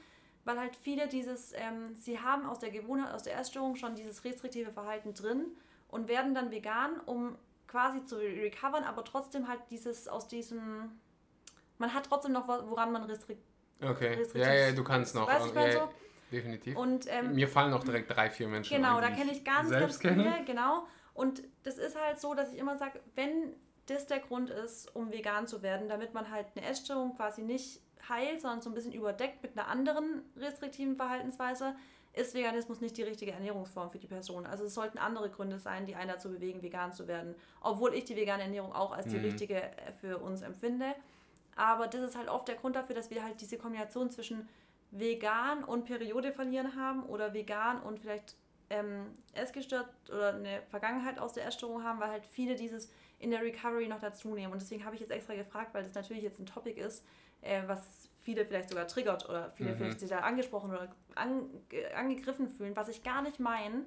[0.45, 4.23] weil halt viele dieses, ähm, sie haben aus der Gewohnheit, aus der Essstörung schon dieses
[4.23, 5.45] restriktive Verhalten drin
[5.89, 7.37] und werden dann vegan, um
[7.67, 10.99] quasi zu re- recovern, aber trotzdem halt dieses aus diesem,
[11.77, 13.43] man hat trotzdem noch was, woran man restrikt.
[13.81, 14.15] Okay.
[14.15, 15.27] restriktiv- Ja, ja, du kannst noch.
[15.27, 15.89] Weißt ich ja, meine ja, so?
[16.31, 16.75] Definitiv.
[16.77, 19.69] Und ähm, Mir fallen auch direkt drei, vier Menschen Genau, ein, da kenne ich ganz,
[19.69, 20.43] ganz viele, kenne.
[20.45, 20.83] genau.
[21.13, 23.53] Und das ist halt so, dass ich immer sage, wenn
[23.87, 27.81] das der Grund ist, um vegan zu werden, damit man halt eine Essstörung quasi nicht
[28.07, 31.75] heilt, sondern so ein bisschen überdeckt mit einer anderen restriktiven Verhaltensweise,
[32.13, 34.45] ist Veganismus nicht die richtige Ernährungsform für die Person.
[34.45, 37.35] Also es sollten andere Gründe sein, die einen dazu bewegen, vegan zu werden.
[37.61, 39.25] Obwohl ich die vegane Ernährung auch als die Mhm.
[39.25, 40.95] richtige äh, für uns empfinde.
[41.55, 44.47] Aber das ist halt oft der Grund dafür, dass wir halt diese Kombination zwischen
[44.91, 48.36] vegan und Periode verlieren haben oder vegan und vielleicht
[48.69, 53.41] ähm, Essgestört oder eine Vergangenheit aus der Essstörung haben, weil halt viele dieses in der
[53.41, 54.54] Recovery noch dazu nehmen.
[54.54, 57.06] Und deswegen habe ich jetzt extra gefragt, weil das natürlich jetzt ein Topic ist,
[57.41, 59.78] äh, was viele vielleicht sogar triggert oder viele mhm.
[59.78, 61.49] vielleicht sich da angesprochen oder an,
[61.95, 63.86] angegriffen fühlen, was ich gar nicht meine.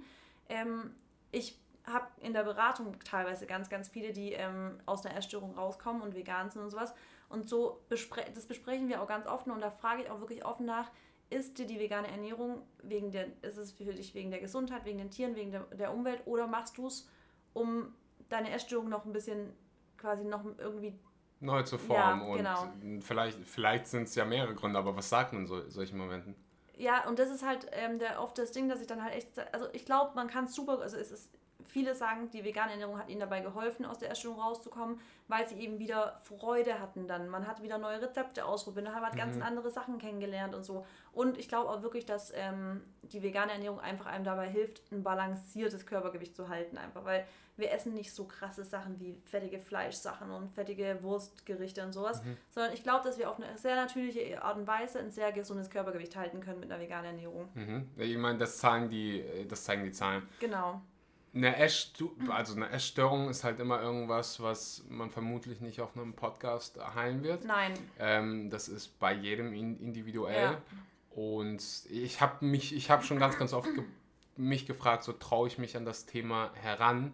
[0.48, 0.94] Ähm,
[1.30, 6.02] ich habe in der Beratung teilweise ganz, ganz viele, die ähm, aus einer Essstörung rauskommen
[6.02, 6.94] und vegan sind und sowas.
[7.32, 10.44] Und so bespre das besprechen wir auch ganz offen und da frage ich auch wirklich
[10.44, 10.90] offen nach,
[11.30, 14.98] ist dir die vegane Ernährung wegen der, ist es für dich wegen der Gesundheit, wegen
[14.98, 17.08] den Tieren, wegen der, der Umwelt oder machst du es,
[17.54, 17.94] um
[18.28, 19.50] deine Essstörung noch ein bisschen
[19.96, 20.94] quasi noch irgendwie
[21.40, 22.28] neu zu formen.
[22.28, 22.62] Ja, genau.
[22.82, 25.96] Und vielleicht, vielleicht sind es ja mehrere Gründe, aber was sagt man in so, solchen
[25.96, 26.34] Momenten?
[26.76, 29.38] Ja, und das ist halt ähm, der, oft das Ding, dass ich dann halt echt,
[29.54, 31.30] also ich glaube, man kann es super, also es ist
[31.64, 35.56] Viele sagen, die vegane Ernährung hat ihnen dabei geholfen, aus der Essstörung rauszukommen, weil sie
[35.56, 37.28] eben wieder Freude hatten dann.
[37.28, 39.18] Man hat wieder neue Rezepte ausprobiert, man hat mhm.
[39.18, 40.84] ganz andere Sachen kennengelernt und so.
[41.12, 45.02] Und ich glaube auch wirklich, dass ähm, die vegane Ernährung einfach einem dabei hilft, ein
[45.02, 46.78] balanciertes Körpergewicht zu halten.
[46.78, 51.92] Einfach, weil wir essen nicht so krasse Sachen wie fettige Fleischsachen und fettige Wurstgerichte und
[51.92, 52.36] sowas, mhm.
[52.50, 55.68] sondern ich glaube, dass wir auf eine sehr natürliche Art und Weise ein sehr gesundes
[55.68, 57.48] Körpergewicht halten können mit einer veganen Ernährung.
[57.54, 57.90] Mhm.
[57.96, 60.22] Ich meine, das zeigen die, das zeigen die Zahlen.
[60.40, 60.80] Genau.
[61.34, 66.78] Eine also eine Essstörung ist halt immer irgendwas, was man vermutlich nicht auf einem Podcast
[66.94, 67.44] heilen wird.
[67.44, 67.72] Nein.
[67.98, 70.52] Ähm, das ist bei jedem individuell.
[70.52, 70.62] Ja.
[71.10, 73.84] Und ich habe mich, ich habe schon ganz, ganz oft ge
[74.36, 77.12] mich gefragt, so traue ich mich an das Thema heran.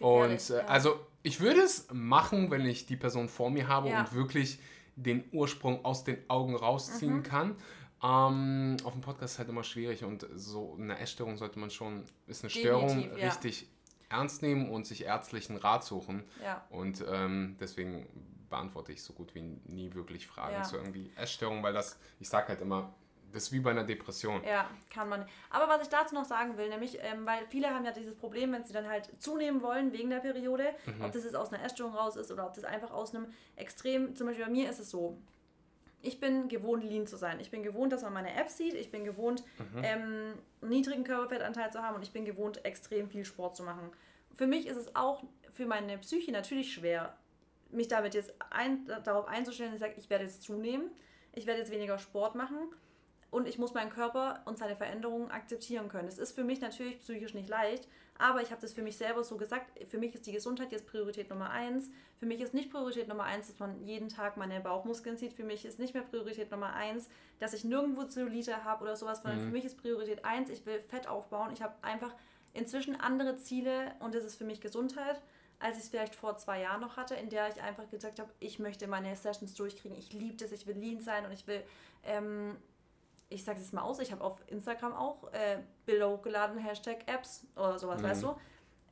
[0.00, 0.66] Und äh, ja.
[0.66, 4.00] also ich würde es machen, wenn ich die Person vor mir habe ja.
[4.00, 4.58] und wirklich
[4.96, 7.22] den Ursprung aus den Augen rausziehen mhm.
[7.22, 7.56] kann.
[8.02, 12.04] Ähm, auf dem Podcast ist halt immer schwierig und so eine Essstörung sollte man schon,
[12.26, 13.28] ist eine Störung, Definitiv, ja.
[13.28, 13.68] richtig
[14.08, 16.24] ernst nehmen und sich ärztlichen Rat suchen.
[16.42, 16.64] Ja.
[16.70, 18.06] Und ähm, deswegen
[18.50, 20.62] beantworte ich so gut wie nie wirklich Fragen ja.
[20.62, 22.92] zu irgendwie Essstörungen, weil das, ich sage halt immer,
[23.32, 24.44] das ist wie bei einer Depression.
[24.44, 25.24] Ja, kann man.
[25.48, 28.52] Aber was ich dazu noch sagen will, nämlich, ähm, weil viele haben ja dieses Problem,
[28.52, 31.02] wenn sie dann halt zunehmen wollen wegen der Periode, mhm.
[31.02, 34.14] ob das jetzt aus einer Essstörung raus ist oder ob das einfach aus einem extrem,
[34.14, 35.18] zum Beispiel bei mir ist es so,
[36.02, 37.40] ich bin gewohnt, lean zu sein.
[37.40, 38.74] Ich bin gewohnt, dass man meine App sieht.
[38.74, 39.82] Ich bin gewohnt, mhm.
[39.84, 43.90] ähm, niedrigen Körperfettanteil zu haben und ich bin gewohnt, extrem viel Sport zu machen.
[44.34, 47.16] Für mich ist es auch für meine Psyche natürlich schwer,
[47.70, 50.90] mich damit jetzt ein, darauf einzustellen, dass ich sage, ich werde jetzt zunehmen,
[51.32, 52.58] ich werde jetzt weniger Sport machen
[53.30, 56.06] und ich muss meinen Körper und seine Veränderungen akzeptieren können.
[56.06, 57.88] Das ist für mich natürlich psychisch nicht leicht,
[58.22, 59.66] aber ich habe das für mich selber so gesagt.
[59.88, 61.90] Für mich ist die Gesundheit jetzt Priorität Nummer eins.
[62.20, 65.32] Für mich ist nicht Priorität Nummer eins, dass man jeden Tag meine Bauchmuskeln sieht.
[65.32, 67.08] Für mich ist nicht mehr Priorität Nummer eins,
[67.40, 69.46] dass ich nirgendwo Zellulite habe oder sowas, sondern mhm.
[69.46, 71.50] für mich ist Priorität eins, ich will Fett aufbauen.
[71.52, 72.14] Ich habe einfach
[72.54, 75.20] inzwischen andere Ziele und das ist für mich Gesundheit
[75.62, 78.28] als ich es vielleicht vor zwei Jahren noch hatte, in der ich einfach gesagt habe,
[78.40, 81.62] ich möchte meine Sessions durchkriegen, ich liebe das, ich will lean sein und ich will
[82.04, 82.56] ähm,
[83.32, 87.46] ich sage es mal aus, ich habe auf Instagram auch äh, Bilder hochgeladen, Hashtag Apps
[87.56, 88.06] oder sowas, mhm.
[88.06, 88.36] weißt du?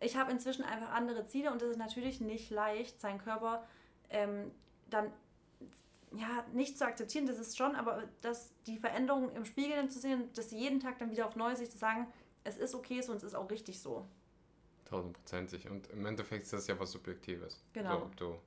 [0.01, 3.65] Ich habe inzwischen einfach andere Ziele und es ist natürlich nicht leicht, seinen Körper
[4.09, 4.51] ähm,
[4.89, 5.13] dann
[6.17, 10.01] ja nicht zu akzeptieren, das ist schon, aber dass die Veränderungen im Spiegel dann zu
[10.01, 12.07] sehen, dass jeden Tag dann wieder auf neu sich zu sagen,
[12.43, 14.07] es ist okay so und es ist auch richtig so.
[14.87, 15.69] Tausendprozentig.
[15.69, 17.63] Und im Endeffekt ist das ja was Subjektives.
[17.75, 17.91] Genau.
[17.91, 18.39] Also, ob du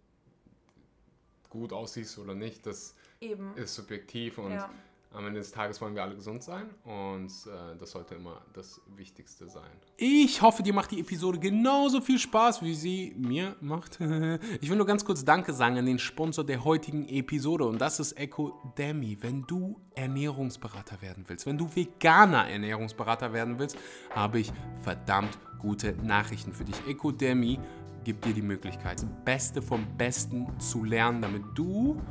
[1.50, 3.56] gut aussiehst oder nicht, das Eben.
[3.56, 4.70] ist subjektiv und ja
[5.14, 8.82] am Ende des Tages wollen wir alle gesund sein und äh, das sollte immer das
[8.96, 9.70] Wichtigste sein.
[9.98, 14.00] Ich hoffe, dir macht die Episode genauso viel Spaß, wie sie mir macht.
[14.62, 18.00] ich will nur ganz kurz Danke sagen an den Sponsor der heutigen Episode und das
[18.00, 19.18] ist Ecodemy.
[19.22, 23.78] Wenn du Ernährungsberater werden willst, wenn du veganer Ernährungsberater werden willst,
[24.12, 26.76] habe ich verdammt gute Nachrichten für dich.
[26.88, 27.60] Ecodemy
[28.04, 32.02] gibt dir die Möglichkeit, das Beste vom Besten zu lernen, damit du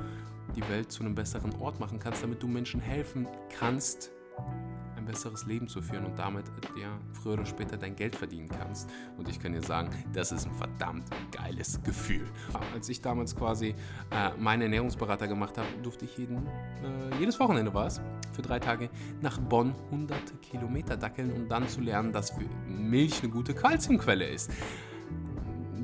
[0.53, 3.27] die Welt zu einem besseren Ort machen kannst, damit du Menschen helfen
[3.59, 4.12] kannst,
[4.97, 6.45] ein besseres Leben zu führen und damit
[6.81, 8.88] ja, früher oder später dein Geld verdienen kannst.
[9.17, 12.27] Und ich kann dir sagen, das ist ein verdammt geiles Gefühl.
[12.73, 13.75] Als ich damals quasi
[14.11, 18.01] äh, meinen Ernährungsberater gemacht habe, durfte ich jeden, äh, jedes Wochenende war es,
[18.33, 18.88] für drei Tage
[19.21, 22.33] nach Bonn hunderte Kilometer dackeln, um dann zu lernen, dass
[22.67, 24.51] Milch eine gute Kalziumquelle ist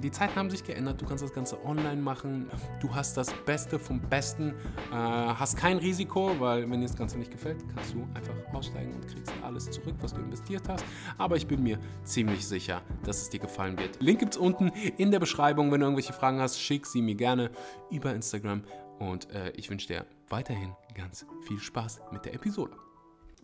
[0.00, 3.78] die Zeiten haben sich geändert, du kannst das Ganze online machen, du hast das Beste
[3.78, 4.50] vom Besten,
[4.90, 8.94] äh, hast kein Risiko, weil wenn dir das Ganze nicht gefällt, kannst du einfach aussteigen
[8.94, 10.84] und kriegst alles zurück, was du investiert hast.
[11.16, 14.00] Aber ich bin mir ziemlich sicher, dass es dir gefallen wird.
[14.00, 15.70] Link gibt es unten in der Beschreibung.
[15.72, 17.50] Wenn du irgendwelche Fragen hast, schick sie mir gerne
[17.90, 18.62] über Instagram
[18.98, 22.76] und äh, ich wünsche dir weiterhin ganz viel Spaß mit der Episode.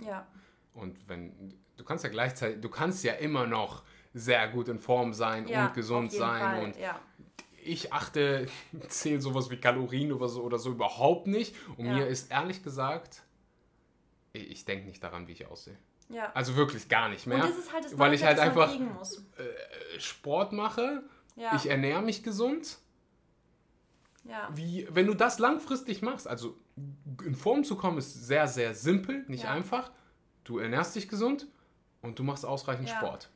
[0.05, 0.27] Ja.
[0.75, 3.83] Und wenn du kannst ja gleichzeitig, du kannst ja immer noch
[4.13, 6.41] sehr gut in Form sein ja, und gesund sein.
[6.41, 6.99] Fall, und ja.
[7.63, 8.47] ich achte,
[8.89, 11.55] zähle sowas wie Kalorien oder so, oder so überhaupt nicht.
[11.77, 11.95] Und ja.
[11.95, 13.23] mir ist ehrlich gesagt,
[14.33, 15.79] ich denke nicht daran, wie ich aussehe.
[16.09, 16.31] Ja.
[16.35, 17.39] Also wirklich gar nicht mehr.
[17.39, 21.03] Und das ist halt das weil ich halt einfach äh, Sport mache,
[21.57, 22.79] ich ernähre mich gesund.
[24.25, 24.49] ja.
[24.55, 26.57] Wie, wenn du das langfristig machst, also
[27.25, 29.91] in Form zu kommen, ist sehr, sehr simpel, nicht einfach.
[30.45, 31.47] Du ernährst dich gesund
[32.03, 32.97] und du machst ausreichend Ja.
[32.97, 33.31] Sport.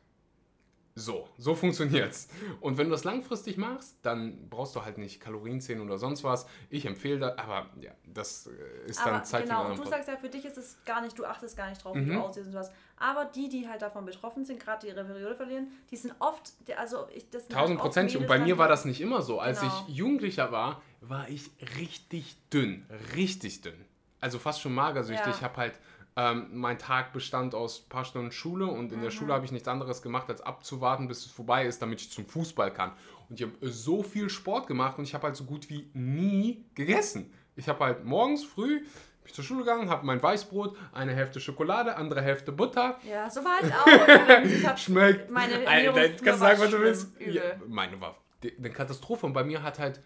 [0.95, 2.27] So, so funktioniert's.
[2.61, 6.25] Und wenn du das langfristig machst, dann brauchst du halt nicht Kalorien zählen oder sonst
[6.25, 6.45] was.
[6.71, 9.77] Ich empfehle das, aber ja, das äh, ist Aber dann Zeit genau, für und einen
[9.77, 11.95] du anderen sagst ja, für dich ist es gar nicht, du achtest gar nicht drauf,
[11.95, 12.15] wie Mhm.
[12.15, 12.73] du aussiehst und was.
[12.97, 16.53] Aber die, die halt davon betroffen sind, gerade die ihre Periode verlieren, die sind oft,
[16.77, 18.11] also ich, das sind halt Tausend Prozent.
[18.17, 19.39] Und Mädels bei mir war das nicht immer so.
[19.39, 19.85] Als Genau.
[19.87, 22.85] ich Jugendlicher war, war ich richtig dünn.
[23.15, 23.85] Richtig dünn.
[24.21, 25.27] Also fast schon magersüchtig.
[25.29, 25.33] Ja.
[25.33, 25.79] Ich habe halt,
[26.21, 29.15] ähm, mein Tag bestand aus ein paar Stunden Schule und in der Mhm.
[29.15, 32.27] Schule habe ich nichts anderes gemacht, als abzuwarten, bis es vorbei ist, damit ich zum
[32.27, 32.91] Fußball kann.
[33.29, 36.65] Und ich habe so viel Sport gemacht und ich habe halt so gut wie nie
[36.75, 37.33] gegessen.
[37.55, 38.87] Ich habe halt morgens früh bin
[39.27, 43.41] ich zur Schule gegangen, habe mein Weißbrot, eine Hälfte Schokolade, andere Hälfte Butter, Ja, so
[43.45, 44.77] war ich auch.
[44.77, 45.31] ich schmeckt.
[45.31, 47.21] meine Alter, kannst du sagen, was du willst.
[47.21, 49.27] Ja, meine war eine Katastrophe.
[49.27, 50.01] Und bei mir hat halt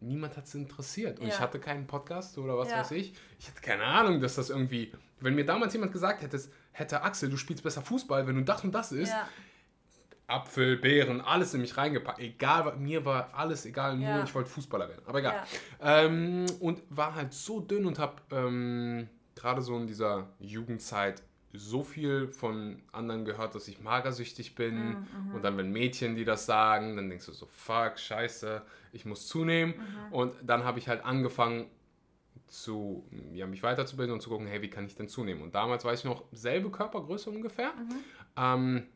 [0.00, 1.20] niemand hat es interessiert.
[1.20, 1.40] Und ich Ja.
[1.40, 2.80] hatte keinen Podcast oder was Ja.
[2.80, 3.14] weiß ich.
[3.38, 4.92] Ich hatte keine Ahnung, dass das irgendwie.
[5.20, 6.40] Wenn mir damals jemand gesagt hätte,
[6.72, 9.28] hätte Axel, du spielst besser Fußball, wenn du das und das isst, Ja,
[10.26, 12.18] Apfel, Beeren, alles in mich reingepackt.
[12.18, 14.22] Egal, mir war alles egal, nur Ja.
[14.24, 15.02] ich wollte Fußballer werden.
[15.06, 15.42] Aber egal.
[15.80, 16.04] ja.
[16.04, 21.22] Ähm, und war halt so dünn und habe ähm, gerade so in dieser Jugendzeit
[21.54, 24.88] so viel von anderen gehört, dass ich magersüchtig bin.
[24.90, 28.60] Mhm, Und dann, wenn Mädchen die das sagen, dann denkst du so, fuck, scheiße,
[28.92, 29.74] ich muss zunehmen.
[29.78, 30.12] Mhm.
[30.12, 31.70] Und dann habe ich halt angefangen
[32.48, 35.42] zu, ja, mich weiterzubilden und zu gucken, hey, wie kann ich denn zunehmen?
[35.42, 37.72] Und damals weiß ich noch, selbe Körpergröße ungefähr.
[37.74, 38.04] Mhm.
[38.36, 38.86] Ähm,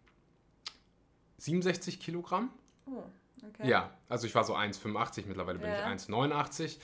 [1.38, 2.50] 67 Kilogramm.
[2.86, 3.02] Oh,
[3.46, 3.68] okay.
[3.68, 5.78] Ja, also ich war so 1,85, mittlerweile bin Ja.
[5.78, 6.78] ich 1,89.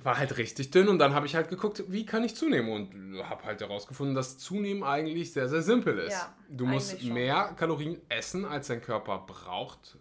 [0.00, 3.28] War halt richtig dünn und dann habe ich halt geguckt, wie kann ich zunehmen und
[3.28, 6.12] habe halt herausgefunden, dass Zunehmen eigentlich sehr, sehr simpel ist.
[6.12, 9.98] Ja, du musst mehr Kalorien essen, als dein Körper braucht,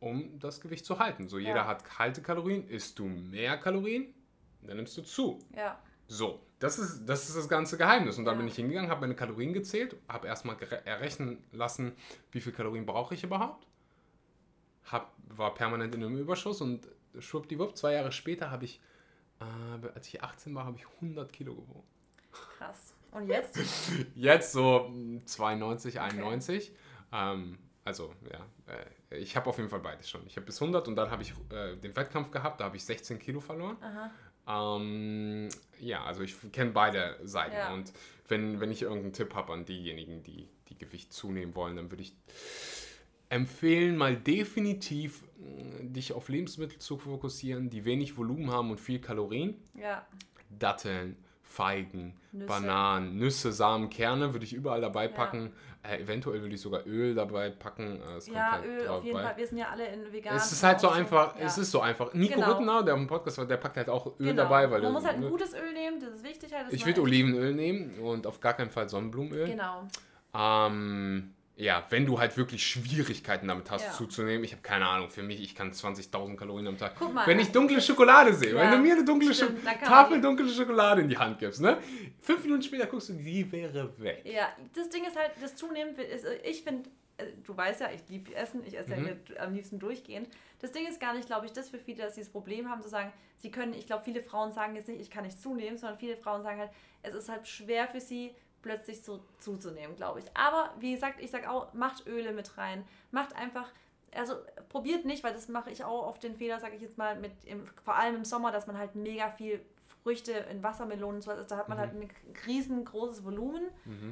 [0.00, 1.28] um das Gewicht zu halten.
[1.28, 1.66] So, jeder Ja.
[1.66, 4.12] hat kalte Kalorien, isst du mehr Kalorien,
[4.62, 5.38] dann nimmst du zu.
[5.54, 8.18] Ja, So, das ist, das ist das ganze Geheimnis.
[8.18, 8.38] Und dann Ja.
[8.38, 11.92] bin ich hingegangen, habe meine Kalorien gezählt, habe erstmal errechnen lassen,
[12.32, 13.66] wie viel Kalorien brauche ich überhaupt.
[14.86, 18.80] Hab, war permanent in einem Überschuss und schwuppdiwupp, zwei Jahre später habe ich,
[19.40, 21.84] äh, als ich 18 war, habe ich 100 Kilo gewogen.
[22.32, 22.94] krass.
[23.12, 23.56] Und jetzt?
[24.14, 26.72] Jetzt so mm, 92, 91.
[27.12, 27.58] Ähm,
[27.90, 28.46] also, ja,
[29.10, 30.24] äh, ich habe auf jeden Fall beides schon.
[30.28, 32.84] Ich habe bis 100 und dann habe ich äh, den Wettkampf gehabt, da habe ich
[32.84, 33.76] 16 Kilo verloren.
[34.46, 35.48] Ähm,
[35.80, 37.56] ja, also ich kenne beide Seiten.
[37.56, 37.74] Ja.
[37.74, 37.92] Und
[38.28, 42.04] wenn, wenn ich irgendeinen Tipp habe an diejenigen, die, die Gewicht zunehmen wollen, dann würde
[42.04, 42.14] ich
[43.28, 49.00] empfehlen, mal definitiv mh, dich auf Lebensmittel zu fokussieren, die wenig Volumen haben und viel
[49.00, 49.60] Kalorien.
[49.74, 50.06] Ja,
[50.48, 51.16] Datteln,
[51.50, 52.46] Feigen, Nüsse.
[52.46, 55.52] Bananen, Nüsse, Samen, Kerne würde ich überall dabei packen.
[55.82, 58.00] Äh, eventuell würde ich sogar Öl dabei packen.
[58.00, 59.24] Äh, ja halt Öl auf jeden bei.
[59.24, 59.36] Fall.
[59.36, 60.36] Wir sind ja alle in vegan.
[60.36, 61.46] Es ist halt so einfach, Ja.
[61.46, 62.14] es ist so einfach.
[62.14, 62.52] Nico Genau.
[62.52, 64.42] Rittenau, der dem Podcast war, der packt halt auch Öl genau.
[64.44, 65.28] dabei, weil Man muss halt ein ne?
[65.28, 66.72] gutes Öl nehmen, das ist wichtig halt.
[66.72, 69.46] Ich würde Olivenöl nehmen und auf gar keinen Fall Sonnenblumenöl.
[69.48, 69.88] Genau.
[70.32, 73.92] Ähm, ja, wenn du halt wirklich Schwierigkeiten damit hast Ja.
[73.92, 76.94] zuzunehmen, ich habe keine Ahnung, für mich, ich kann 20.000 Kalorien am Tag.
[76.98, 77.26] Guck mal.
[77.26, 80.48] wenn ich dunkle Schokolade sehe, Ja, wenn du mir eine dunkle stimmt, kann Tafel dunkle
[80.48, 81.78] Schokolade in die Hand gibst, ne?
[82.20, 84.22] Fünf Minuten später guckst du, die wäre weg.
[84.24, 88.00] Ja, das Ding ist halt, das Zunehmen, ist, ich finde, äh, du weißt ja, ich
[88.08, 89.06] liebe Essen, ich esse Mhm.
[89.06, 90.28] ja am liebsten durchgehend.
[90.60, 92.80] Das Ding ist gar nicht, glaube ich, das für viele, dass sie das Problem haben,
[92.82, 95.76] zu sagen, sie können, ich glaube, viele Frauen sagen jetzt nicht, ich kann nicht zunehmen,
[95.76, 96.70] sondern viele Frauen sagen halt,
[97.02, 100.26] es ist halt schwer für sie, plötzlich so zuzunehmen, glaube ich.
[100.34, 103.68] Aber wie gesagt, ich sage auch, macht Öle mit rein, macht einfach,
[104.14, 104.34] also
[104.68, 107.32] probiert nicht, weil das mache ich auch oft den Fehler, sage ich jetzt mal, mit
[107.44, 109.60] im, vor allem im Sommer, dass man halt mega viel
[110.02, 112.08] Früchte in Wassermelonen und so weiter, da hat man halt ein
[112.46, 113.64] riesengroßes Volumen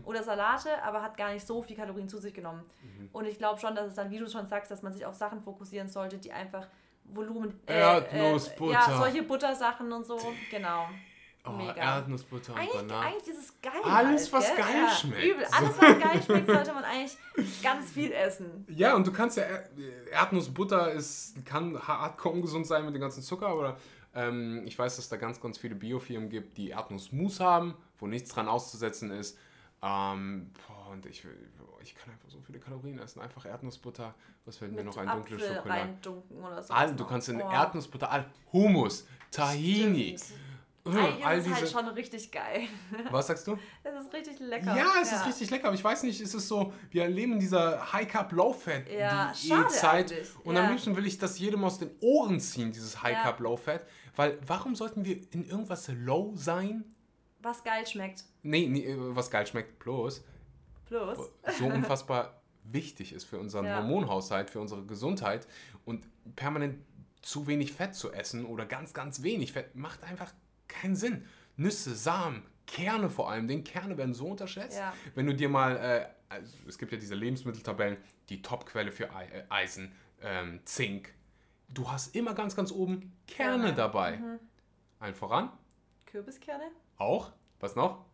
[0.04, 2.62] oder Salate, aber hat gar nicht so viel Kalorien zu sich genommen.
[3.12, 5.14] Und ich glaube schon, dass es dann, wie du schon sagst, dass man sich auf
[5.14, 6.66] Sachen fokussieren sollte, die einfach
[7.04, 7.58] Volumen.
[7.66, 8.72] Erdnussbutter.
[8.72, 10.88] ja, solche Buttersachen und so, genau.
[11.44, 11.72] Oh, Mega.
[11.74, 13.06] Erdnussbutter und Eigentlich, Bananen.
[13.14, 13.72] eigentlich ist es geil.
[13.84, 14.56] Alles, halt, was gell?
[14.64, 15.24] geil ja, schmeckt.
[15.24, 15.44] Übel.
[15.50, 17.16] Alles, was geil schmeckt, sollte man eigentlich
[17.62, 18.66] ganz viel essen.
[18.68, 19.70] Ja, und du kannst ja, Er-
[20.12, 23.78] Erdnussbutter ist, kann hardcore ungesund sein mit dem ganzen Zucker, aber
[24.14, 28.30] ähm, ich weiß, dass da ganz, ganz viele Biofirmen gibt, die Erdnussmus haben, wo nichts
[28.30, 29.38] dran auszusetzen ist.
[29.80, 31.24] Ähm, boah, und ich,
[31.80, 33.20] ich kann einfach so viele Kalorien essen.
[33.20, 34.12] Einfach Erdnussbutter,
[34.44, 35.70] was fällt mir noch ein, dunkle Schokolade.
[35.70, 36.74] reindunken oder so.
[36.74, 40.40] All, du kannst in Oh, Erdnussbutter, Hummus, Tahini, stimmt.
[40.88, 41.72] Äh, Eigentlich all ist halt diese...
[41.72, 42.68] schon richtig geil.
[43.10, 43.58] Was sagst du?
[43.82, 44.76] Es ist richtig lecker.
[44.76, 47.40] Ja, es ist richtig lecker, aber ich weiß nicht, ist es so, wir leben in
[47.40, 50.64] dieser High-Carb, Low-Fat Ja, schade Zeit eigentlich, und ja.
[50.64, 54.74] am liebsten will ich das jedem aus den Ohren ziehen, dieses High-Carb, Low-Fat, weil warum
[54.74, 56.84] sollten wir in irgendwas low sein,
[57.40, 58.24] Was geil schmeckt.
[58.42, 60.24] Nee, nee äh, was geil schmeckt, bloß
[60.86, 61.18] Plus.
[61.58, 63.76] so unfassbar wichtig ist für unseren Ja.
[63.76, 65.46] Hormonhaushalt, für unsere Gesundheit
[65.84, 66.78] und permanent
[67.22, 70.32] zu wenig Fett zu essen oder ganz, ganz wenig Fett macht einfach
[70.68, 71.24] keinen Sinn.
[71.56, 74.78] Nüsse, Samen, Kerne vor allem, den Kerne werden so unterschätzt.
[74.78, 74.92] Ja.
[75.14, 77.96] Wenn du dir mal, äh, also es gibt ja diese Lebensmitteltabellen,
[78.28, 81.12] die Topquelle für äh, Eisen, ähm, Zink.
[81.70, 83.74] Du hast immer ganz, ganz oben Kerne Kerne.
[83.74, 84.20] dabei.
[85.00, 85.50] Allen voran
[86.06, 86.64] Kürbiskerne?
[86.96, 88.04] auch, was noch?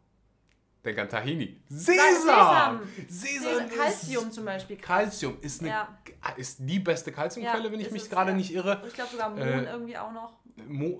[0.84, 1.58] Denk an Tahini.
[1.68, 2.00] Sesam.
[2.28, 2.80] Sesam!
[3.08, 3.68] Sesam.
[3.70, 4.76] Calcium zum Beispiel.
[4.76, 5.98] Calcium ist, eine, Ja.
[6.36, 8.82] ist die beste Calciumquelle, Ja, wenn ich mich gerade nicht irre.
[8.86, 10.34] Ich glaube sogar Mohn Äh, irgendwie auch noch.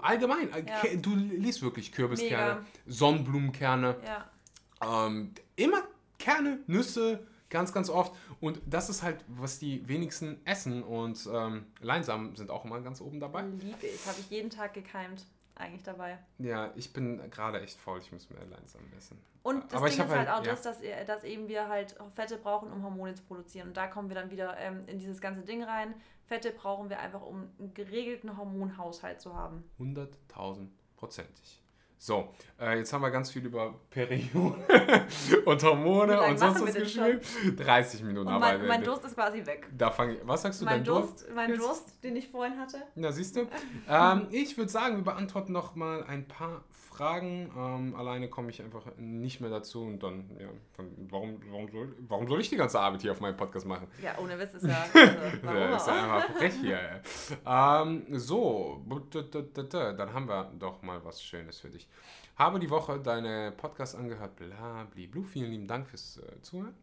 [0.00, 0.96] Allgemein, äh, Ja.
[1.00, 2.66] Du liest wirklich Kürbiskerne, Mega.
[2.86, 5.06] Sonnenblumenkerne, Ja.
[5.06, 5.82] ähm, immer
[6.18, 8.14] Kerne, Nüsse, ganz, ganz oft.
[8.40, 10.82] Und das ist halt, was die wenigsten essen.
[10.82, 13.42] Und ähm, Leinsamen sind auch immer ganz oben dabei.
[13.42, 14.06] Liebe ich.
[14.06, 15.24] Habe ich jeden Tag gekeimt.
[15.56, 16.18] Eigentlich dabei.
[16.38, 19.20] Ja, ich bin gerade echt faul, ich muss mehr Leinsamen essen.
[19.44, 20.50] Und das Aber Ding ist halt, halt- auch ja.
[20.52, 23.68] das, dass, dass eben wir halt Fette brauchen, um Hormone zu produzieren.
[23.68, 25.94] Und da kommen wir dann wieder ähm, in dieses ganze Ding rein.
[26.26, 29.62] Fette brauchen wir einfach, um einen geregelten Hormonhaushalt zu haben.
[29.78, 31.62] 100.000 prozentig.
[32.04, 32.28] So,
[32.60, 34.62] äh, jetzt haben wir ganz viel über Perioden
[35.46, 37.24] und Hormone und sonst was gespielt.
[37.56, 39.70] 30 Minuten, Und mein, mein Durst ist quasi weg.
[39.74, 40.18] da fange.
[40.24, 41.22] Was sagst du, Mein Durst?
[41.22, 42.82] Durst, mein Durst, den ich vorhin hatte.
[42.94, 43.46] Na, siehst du?
[43.88, 46.62] ähm, ich würde sagen, wir beantworten noch mal ein paar
[46.94, 47.50] Fragen.
[47.56, 51.96] Ähm, alleine komme ich einfach nicht mehr dazu und dann, ja, dann, warum, warum, soll,
[52.08, 53.88] warum soll ich die ganze Arbeit hier auf meinem Podcast machen?
[54.02, 54.86] Ja, ohne Witz ist ja.
[54.94, 56.78] Also, warum Ja, ist ja einfach frech hier.
[56.78, 57.00] ey.
[57.44, 61.88] ähm, so, dann haben wir doch mal was Schönes für dich.
[62.36, 65.22] Habe die Woche deine Podcast angehört, bla, blu.
[65.24, 66.74] Vielen lieben Dank fürs äh, Zuhören.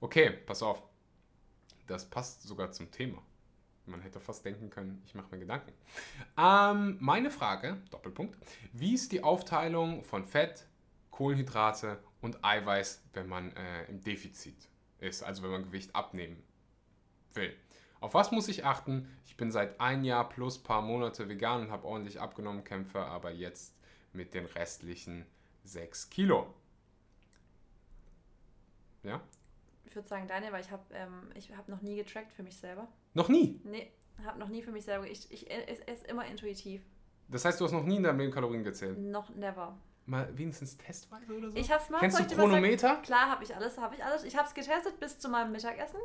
[0.00, 0.82] Okay, pass auf.
[1.86, 3.22] Das passt sogar zum Thema.
[3.86, 5.72] Man hätte fast denken können, ich mache mir Gedanken.
[6.36, 8.36] Ähm, meine Frage, Doppelpunkt,
[8.72, 10.66] wie ist die Aufteilung von Fett,
[11.10, 14.68] Kohlenhydrate und Eiweiß, wenn man äh, im Defizit
[14.98, 16.42] ist, also wenn man Gewicht abnehmen
[17.32, 17.54] will.
[18.00, 19.08] Auf was muss ich achten?
[19.24, 23.30] Ich bin seit ein Jahr plus paar Monate vegan und habe ordentlich abgenommen, kämpfe aber
[23.30, 23.74] jetzt
[24.12, 25.26] mit den restlichen
[25.64, 26.54] 6 Kilo.
[29.02, 29.20] Ja?
[29.84, 32.88] Ich würde sagen deine, weil ich habe ähm, hab noch nie getrackt für mich selber.
[33.16, 33.58] Noch nie.
[33.64, 33.90] Nee,
[34.26, 35.06] habe noch nie für mich selber.
[35.06, 36.82] Ich, ich esse esse immer intuitiv.
[37.28, 38.98] Das heißt, du hast noch nie in deinem Leben Kalorien gezählt.
[38.98, 39.74] Noch never.
[40.04, 41.56] Mal wenigstens testweise oder so?
[41.56, 41.98] Ich hab's mal.
[41.98, 42.50] Kennst du ich was sagen?
[42.50, 42.96] Chronometer?
[42.96, 44.22] Klar, habe ich alles, habe ich alles.
[44.24, 45.98] Ich habe es getestet bis zu meinem Mittagessen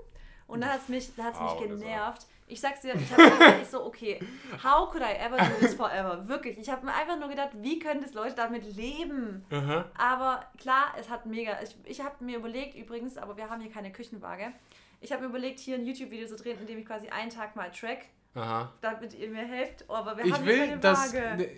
[0.48, 1.60] und da hat es mich, da hat's mich Sau.
[1.60, 2.28] genervt.
[2.48, 4.20] Ich sag's dir, ich habe ich so, okay,
[4.64, 6.28] how could I ever do this forever?
[6.28, 9.46] Wirklich, ich habe mir einfach nur gedacht, wie können das Leute damit leben?
[9.52, 9.86] Aha.
[9.98, 11.58] Aber klar, es hat mega.
[11.62, 14.54] Ich, ich habe mir überlegt, übrigens, aber wir haben hier keine Küchenwaage.
[15.02, 17.56] Ich habe mir überlegt, hier ein YouTube-Video zu drehen, in dem ich quasi einen Tag
[17.56, 18.72] mal track, Aha.
[18.82, 19.84] damit ihr mir helft.
[19.88, 21.12] Oh, aber wir Ich haben will, keine dass.
[21.12, 21.50] Ne, äh,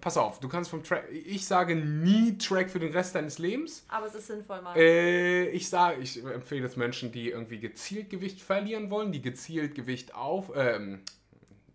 [0.00, 1.04] Pass auf, du kannst vom Track.
[1.12, 3.84] Ich sage nie Track für den Rest deines Lebens.
[3.88, 4.76] Aber es ist sinnvoll mal.
[4.76, 9.74] Äh, ich sage, ich empfehle es Menschen, die irgendwie gezielt Gewicht verlieren wollen, die gezielt
[9.74, 11.02] Gewicht auf, ähm,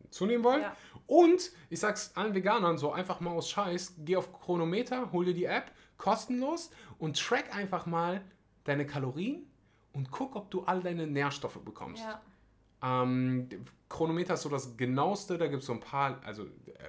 [0.10, 0.64] zunehmen wollen.
[0.64, 0.76] Ja.
[1.06, 5.36] Und ich sag's allen Veganern so einfach mal aus Scheiß, geh auf Chronometer, hol dir
[5.36, 8.22] die App, kostenlos und track einfach mal
[8.64, 9.48] deine Kalorien
[9.96, 12.04] und guck, ob du all deine Nährstoffe bekommst.
[12.04, 12.22] ja.
[12.84, 13.48] Ähm,
[13.90, 16.48] Chronometer ist so das genaueste, da gibt es so ein paar, also äh,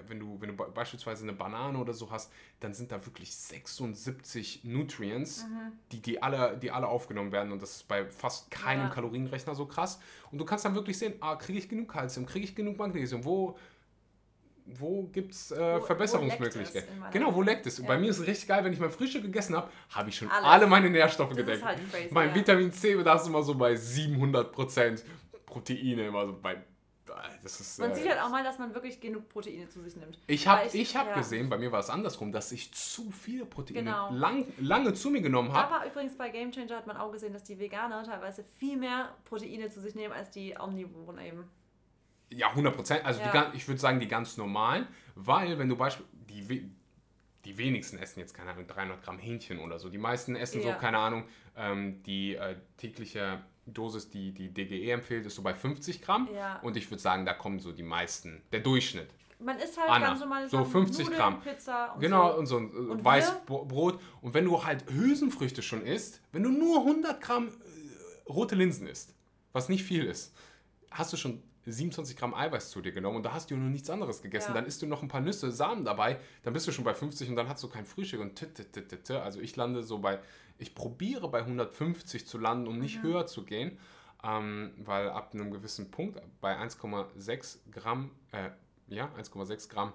[0.09, 3.35] wenn du, wenn du be- beispielsweise eine Banane oder so hast, dann sind da wirklich
[3.35, 5.73] 76 Nutrients, Mhm.
[5.93, 8.91] die, die, alle, die alle aufgenommen werden und das ist bei fast keinem Ja.
[8.91, 10.01] Kalorienrechner so krass.
[10.33, 13.25] Und du kannst dann wirklich sehen, ah, kriege ich genug Kalzium, kriege ich genug Magnesium,
[13.25, 13.57] wo,
[14.67, 16.89] wo gibt es äh, Verbesserungsmöglichkeiten?
[16.89, 17.79] es in meiner genau, wo leckt es?
[17.79, 18.01] Und Bei Ja.
[18.01, 20.45] mir ist es richtig geil, wenn ich mein Frühstück gegessen habe, habe ich schon Alles.
[20.47, 21.65] alle meine Nährstoffe Das gedeckt.
[21.65, 22.09] halt crazy.
[22.11, 22.35] Mein ja.
[22.35, 25.03] Vitamin C-Bedarf ist immer so bei 700%.
[25.47, 26.63] Proteine immer so bei.
[27.43, 29.95] Das ist, Man äh, sieht halt auch mal, dass man wirklich genug Proteine zu sich
[29.97, 30.19] nimmt.
[30.27, 31.15] ich habe Weil ich hab ja.
[31.15, 34.13] gesehen, bei mir war es andersrum, dass ich zu viele Proteine Genau.
[34.13, 35.73] lang, lange zu mir genommen habe.
[35.77, 39.15] Aber übrigens bei Game Changer hat man auch gesehen, dass die Veganer teilweise viel mehr
[39.25, 41.45] Proteine zu sich nehmen als die Omnivoren eben.
[42.31, 43.03] Ja, 100%.
[43.03, 43.51] Also Ja.
[43.51, 46.15] die, ich würde sagen, die ganz normalen, weil wenn du beispielsweise.
[46.29, 46.71] Die,
[47.47, 49.89] die wenigsten essen jetzt, keine Ahnung, 300 Gramm Hähnchen oder so.
[49.89, 50.73] Die meisten essen Ja.
[50.75, 51.25] so, keine Ahnung,
[51.57, 56.29] ähm, die äh, tägliche Dosis, die die DGE empfiehlt, ist so bei 50 Gramm.
[56.35, 56.59] Ja.
[56.61, 58.43] Und ich würde sagen, da kommen so die meisten.
[58.53, 59.09] Der Durchschnitt.
[59.39, 61.41] Man isst halt Anna, ganz normale so Sachen, 50 Nudeln, Gramm.
[61.41, 62.39] Pizza und Genau, so.
[62.39, 64.01] und so ein äh, Und Weißbrot.
[64.23, 68.87] Und wenn du halt Hülsenfrüchte schon isst, wenn du nur 100 Gramm äh, rote Linsen
[68.89, 69.15] isst,
[69.53, 70.35] was nicht viel ist,
[70.91, 71.43] hast du schon
[71.73, 74.49] 27 Gramm Eiweiß zu dir genommen und da hast du nur nichts anderes gegessen.
[74.51, 74.55] Ja.
[74.55, 77.29] Dann isst du noch ein paar Nüsse, Samen dabei, dann bist du schon bei 50
[77.29, 79.11] und dann hast du kein Frühstück und tit, tit, tit, tit.
[79.11, 80.21] Also ich lande so bei,
[80.59, 82.81] ich probiere bei 150 zu landen, um Mhm.
[82.81, 83.79] nicht höher zu gehen,
[84.23, 88.51] ähm, weil ab einem gewissen Punkt, bei 1,6 Gramm, äh,
[88.89, 89.93] ja, 1,6 Gramm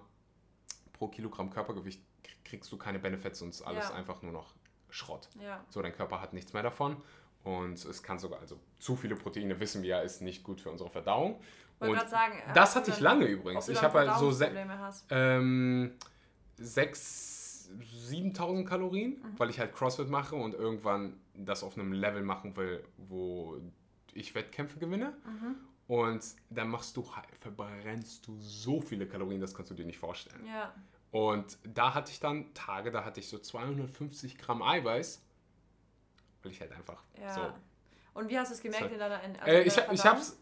[0.93, 2.01] pro Kilogramm Körpergewicht
[2.43, 3.95] kriegst du keine Benefits und ist alles Ja.
[3.95, 4.53] einfach nur noch
[4.89, 5.29] Schrott.
[5.39, 5.63] Ja.
[5.69, 6.97] So, dein Körper hat nichts mehr davon.
[7.43, 10.69] Und es kann sogar, also zu viele Proteine wissen wir ja, ist nicht gut für
[10.69, 11.39] unsere Verdauung.
[11.79, 13.67] Wollte Und sagen, äh, das hatte ich lange übrigens.
[13.67, 14.51] Ich habe halt so se-
[15.09, 15.93] ähm,
[16.59, 17.71] 6.000,
[18.33, 19.39] 7.000 Kalorien, Mhm.
[19.39, 23.57] weil ich halt CrossFit mache und irgendwann das auf einem Level machen will, wo
[24.13, 25.13] ich Wettkämpfe gewinne.
[25.25, 25.55] Mhm.
[25.87, 27.05] Und dann machst du,
[27.39, 30.45] verbrennst du so viele Kalorien, das kannst du dir nicht vorstellen.
[30.45, 30.73] Ja.
[31.11, 35.21] Und da hatte ich dann Tage, da hatte ich so 250 Gramm Eiweiß,
[36.43, 37.33] weil ich halt einfach Ja.
[37.33, 37.41] so
[38.13, 38.93] Und wie hast du es gemerkt So.
[38.93, 40.37] in deiner in, also äh, ich, ich hab's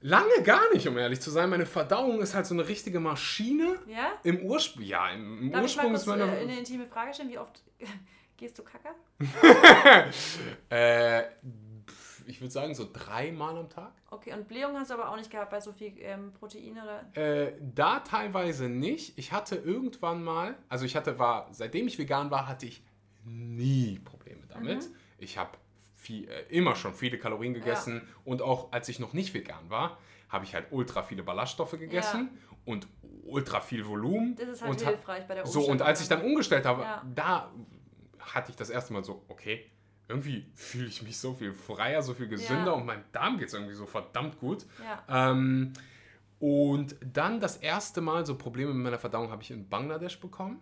[0.00, 1.50] lange gar nicht, um ehrlich zu sein.
[1.50, 3.76] Meine Verdauung ist halt so eine richtige Maschine.
[3.86, 4.12] Ja?
[4.22, 6.24] Im Ursprung, ja, im, im Darf ich mal Ursprung kurz ist meine.
[6.38, 7.28] äh, eine intime Frage stellen?
[7.30, 7.62] Wie oft
[8.36, 8.94] gehst du kacker?
[10.70, 11.24] äh,
[12.26, 13.92] ich würde sagen so dreimal am Tag.
[14.10, 17.04] Okay, und Blähung hast du aber auch nicht gehabt bei so viel ähm, Protein oder?
[17.20, 19.18] Äh, da teilweise nicht.
[19.18, 22.82] Ich hatte irgendwann mal, also ich hatte, war, seitdem ich vegan war, hatte ich
[23.24, 24.82] nie Probleme damit.
[24.88, 24.94] Mhm.
[25.18, 25.50] Ich habe
[25.96, 29.98] viel, äh, immer schon viele Kalorien gegessen und auch als ich noch nicht vegan war,
[30.28, 32.30] habe ich halt ultra viele Ballaststoffe gegessen
[32.64, 32.86] und
[33.24, 34.36] ultra viel Volumen.
[34.36, 37.02] Das ist halt hilfreich bei der So, und als ich dann umgestellt habe, Ja.
[37.14, 37.52] da
[38.18, 39.66] hatte ich das erste Mal so, okay,
[40.08, 42.72] irgendwie fühle ich mich so viel freier, so viel gesünder Ja.
[42.72, 44.66] und meinem Darm geht es irgendwie so verdammt gut.
[45.08, 45.30] Ja.
[45.30, 45.72] Ähm,
[46.38, 50.58] und dann das erste Mal so Probleme mit meiner Verdauung habe ich in Bangladesch bekommen.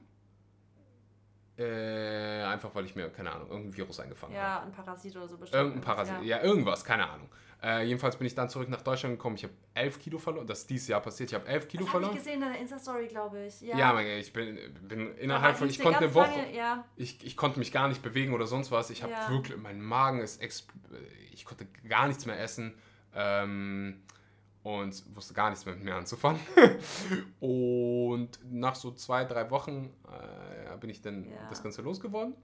[1.59, 4.47] Äh, einfach weil ich mir, keine Ahnung, irgendein Virus eingefangen habe.
[4.47, 5.59] Ja, ein Parasit oder so bestimmt.
[5.61, 6.41] Irgendein Parasit, ja.
[6.43, 7.29] irgendwas, keine Ahnung.
[7.61, 9.35] Äh, jedenfalls bin ich dann zurück nach Deutschland gekommen.
[9.35, 10.47] Ich habe 11 Kilo verloren.
[10.47, 11.31] Das ist dieses Jahr passiert.
[11.31, 12.25] Ich habe 11 Kilo Das habe ich verloren.
[12.25, 13.61] gesehen in der Insta-Story, glaube ich.
[13.63, 17.25] Ja, Ja, mein, ich bin, bin innerhalb von, ich konnte eine Woche, Lange, ja, ich,
[17.27, 18.91] ich konnte mich gar nicht bewegen oder sonst was.
[18.91, 19.29] Ich habe Ja.
[19.29, 20.41] wirklich, mein Magen ist,
[21.33, 22.75] ich konnte gar nichts mehr essen
[23.17, 24.03] ähm,
[24.63, 26.41] und wusste gar nichts mehr mit mir anzufangen.
[27.41, 31.47] und nach so zwei, drei Wochen äh, bin ich dann Ja.
[31.49, 32.35] das Ganze losgeworden,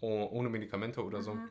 [0.00, 1.34] oh, ohne Medikamente oder so.
[1.34, 1.48] Mhm.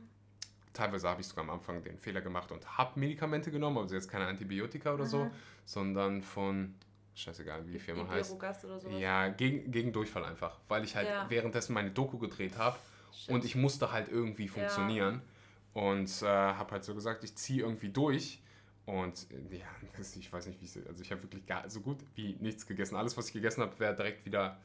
[0.73, 4.09] Teilweise habe ich sogar am Anfang den Fehler gemacht und habe Medikamente genommen, also jetzt
[4.09, 5.31] keine Antibiotika oder so, Mhm.
[5.65, 6.75] sondern von,
[7.15, 8.33] scheißegal wie die Firma heißt.
[8.33, 8.83] Oder sowas.
[8.99, 11.25] Ja, gegen, gegen Durchfall einfach, weil ich halt Ja.
[11.29, 12.77] währenddessen meine Doku gedreht habe
[13.27, 15.21] und ich musste halt irgendwie funktionieren
[15.73, 18.41] und äh, habe halt so gesagt, ich ziehe irgendwie durch
[18.85, 19.65] und äh, ja,
[20.19, 22.95] ich weiß nicht, wie es also ich habe wirklich gar so gut wie nichts gegessen.
[22.95, 24.59] Alles, was ich gegessen habe, wäre direkt wieder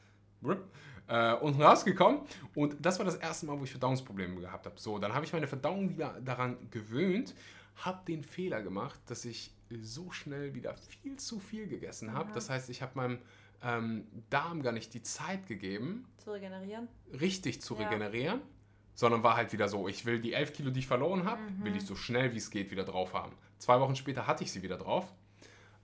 [1.07, 2.21] äh, unten rausgekommen
[2.55, 4.79] und das war das erste Mal, wo ich Verdauungsprobleme gehabt habe.
[4.79, 7.35] So, dann habe ich meine Verdauung wieder daran gewöhnt,
[7.77, 12.29] habe den Fehler gemacht, dass ich so schnell wieder viel zu viel gegessen habe.
[12.29, 12.33] Mhm.
[12.33, 13.17] Das heißt, ich habe meinem
[13.63, 16.87] ähm, Darm gar nicht die Zeit gegeben, Zu regenerieren.
[17.19, 17.87] richtig zu Ja.
[17.87, 18.41] regenerieren,
[18.93, 21.63] sondern war halt wieder so, ich will die 11 Kilo, die ich verloren habe, Mhm.
[21.65, 23.31] will ich so schnell wie es geht wieder drauf haben.
[23.57, 25.11] Zwei Wochen später hatte ich sie wieder drauf.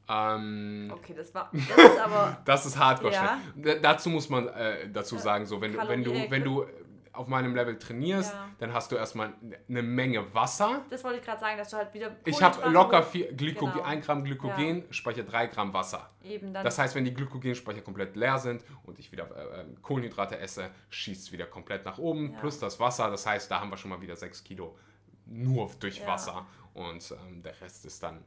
[0.10, 1.51] Ähm, Okay, das war.
[1.53, 2.38] Das ist aber.
[2.45, 3.39] das ist hardcore Ja.
[3.53, 3.80] schnell.
[3.82, 6.66] Dazu muss man äh, dazu Ja, sagen, so wenn du, wenn du, wenn du
[7.14, 8.49] auf meinem Level trainierst, Ja.
[8.60, 9.34] dann hast du erstmal
[9.68, 10.86] eine Menge Wasser.
[10.89, 12.16] Das wollte ich gerade sagen, dass du halt wieder.
[12.26, 13.86] Ich habe locker vier Glykogen, Genau.
[13.86, 16.10] 1 Gramm Glykogen, speichert 3 Gramm Wasser.
[16.24, 16.64] Eben dann.
[16.64, 20.70] Das heißt, wenn die Glykogenspeicher komplett leer sind und ich wieder äh, äh, Kohlenhydrate esse,
[20.89, 22.32] schießt es wieder komplett nach oben.
[22.34, 22.39] Ja.
[22.39, 23.10] Plus das Wasser.
[23.12, 24.78] Das heißt, da haben wir schon mal wieder 6 Kilo
[25.26, 26.07] nur durch Ja.
[26.07, 26.45] Wasser.
[26.74, 28.24] Und ähm, der Rest ist dann,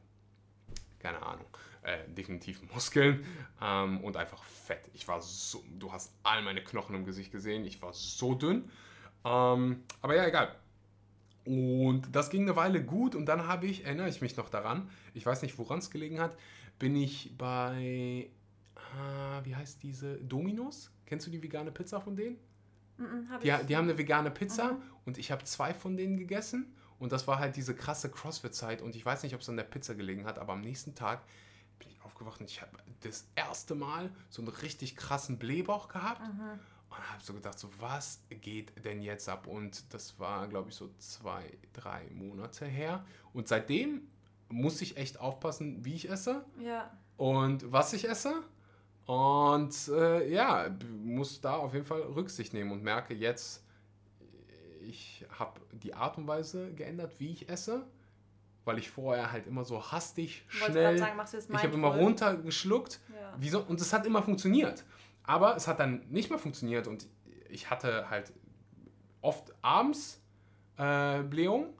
[0.99, 1.45] keine Ahnung,
[1.83, 3.25] äh, definitiv Muskeln
[3.61, 4.89] ähm, und einfach Fett.
[4.93, 7.65] Ich war so, du hast all meine Knochen im Gesicht gesehen.
[7.65, 8.69] Ich war so dünn.
[9.25, 10.55] Ähm, aber ja, egal.
[11.45, 14.89] Und das ging eine Weile gut und dann habe ich, erinnere ich mich noch daran,
[15.13, 16.37] ich weiß nicht, woran es gelegen hat,
[16.79, 18.29] bin ich bei,
[18.75, 20.91] ah, wie heißt diese, Dominos?
[21.05, 22.37] Kennst du die vegane Pizza von denen?
[22.97, 23.55] Mhm, hab Die, ich.
[23.67, 24.81] die haben eine vegane Pizza Mhm.
[25.05, 28.95] und ich habe zwei von denen gegessen und das war halt diese krasse Crossfit-Zeit und
[28.95, 31.23] ich weiß nicht, ob es an der Pizza gelegen hat, aber am nächsten Tag
[31.79, 32.71] bin ich aufgewacht und ich habe
[33.01, 36.59] das erste Mal so einen richtig krassen Blähbauch gehabt Mhm.
[36.89, 39.47] und habe so gedacht, so was geht denn jetzt ab?
[39.47, 41.43] Und das war, glaube ich, so zwei,
[41.73, 43.05] drei Monate her.
[43.33, 44.07] Und seitdem
[44.49, 46.91] muss ich echt aufpassen, wie ich esse Ja.
[47.17, 48.43] und was ich esse.
[49.05, 50.69] Und äh, ja,
[51.03, 53.63] muss da auf jeden Fall Rücksicht nehmen und merke jetzt,
[54.81, 57.85] ich habe die Art und Weise geändert, wie ich esse,
[58.65, 63.33] weil ich vorher halt immer so hastig, schnell, sagen, ich habe immer runtergeschluckt Ja.
[63.37, 63.61] Wieso?
[63.61, 64.83] Und es hat immer funktioniert.
[65.23, 67.07] Aber es hat dann nicht mehr funktioniert und
[67.49, 68.31] ich hatte halt
[69.21, 70.21] oft abends
[70.77, 71.73] äh, Blähung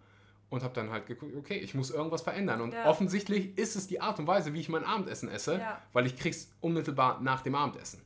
[0.49, 2.61] und habe dann halt geguckt, okay, ich muss irgendwas verändern.
[2.61, 2.85] Und Ja.
[2.85, 5.81] offensichtlich ist es die Art und Weise, wie ich mein Abendessen esse, Ja.
[5.93, 8.01] weil ich krieg's unmittelbar nach dem Abendessen.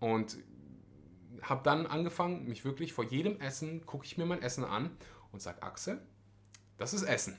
[0.00, 0.36] Und
[1.42, 4.90] habe dann angefangen, mich wirklich vor jedem Essen, gucke ich mir mein Essen an
[5.32, 6.00] und sage, Axel,
[6.76, 7.36] das ist Essen.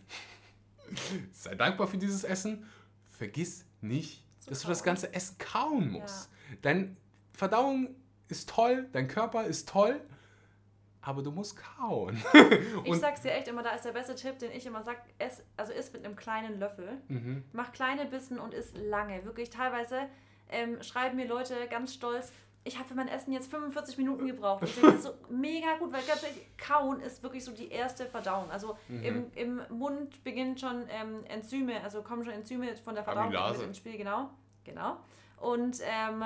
[1.31, 2.65] Sei dankbar für dieses Essen.
[3.09, 4.85] Vergiss nicht, Zu dass du das kauen.
[4.85, 6.29] ganze Essen kauen musst.
[6.61, 6.95] Deine
[7.33, 7.95] Verdauung
[8.27, 10.01] ist toll, dein Körper ist toll,
[11.01, 12.21] aber du musst kauen.
[12.83, 15.43] ich sag's dir echt immer, da ist der beste Tipp, den ich immer sag, ess,
[15.57, 17.43] also isst mit einem kleinen Löffel, Mhm.
[17.53, 19.23] mach kleine Bissen und isst lange.
[19.25, 20.07] Wirklich, teilweise
[20.49, 22.31] ähm, schreiben mir Leute ganz stolz,
[22.63, 24.63] ich habe für mein Essen jetzt 45 Minuten gebraucht.
[24.63, 28.05] Ich finde das so mega gut, weil ganz ehrlich, kauen ist wirklich so die erste
[28.05, 28.51] Verdauung.
[28.51, 29.03] Also Mhm.
[29.03, 33.61] im, im Mund beginnen schon ähm, Enzyme, also kommen schon Enzyme von der Verdauung mit
[33.61, 34.29] ins Spiel, genau.
[34.63, 34.97] Genau.
[35.37, 36.23] Und ähm,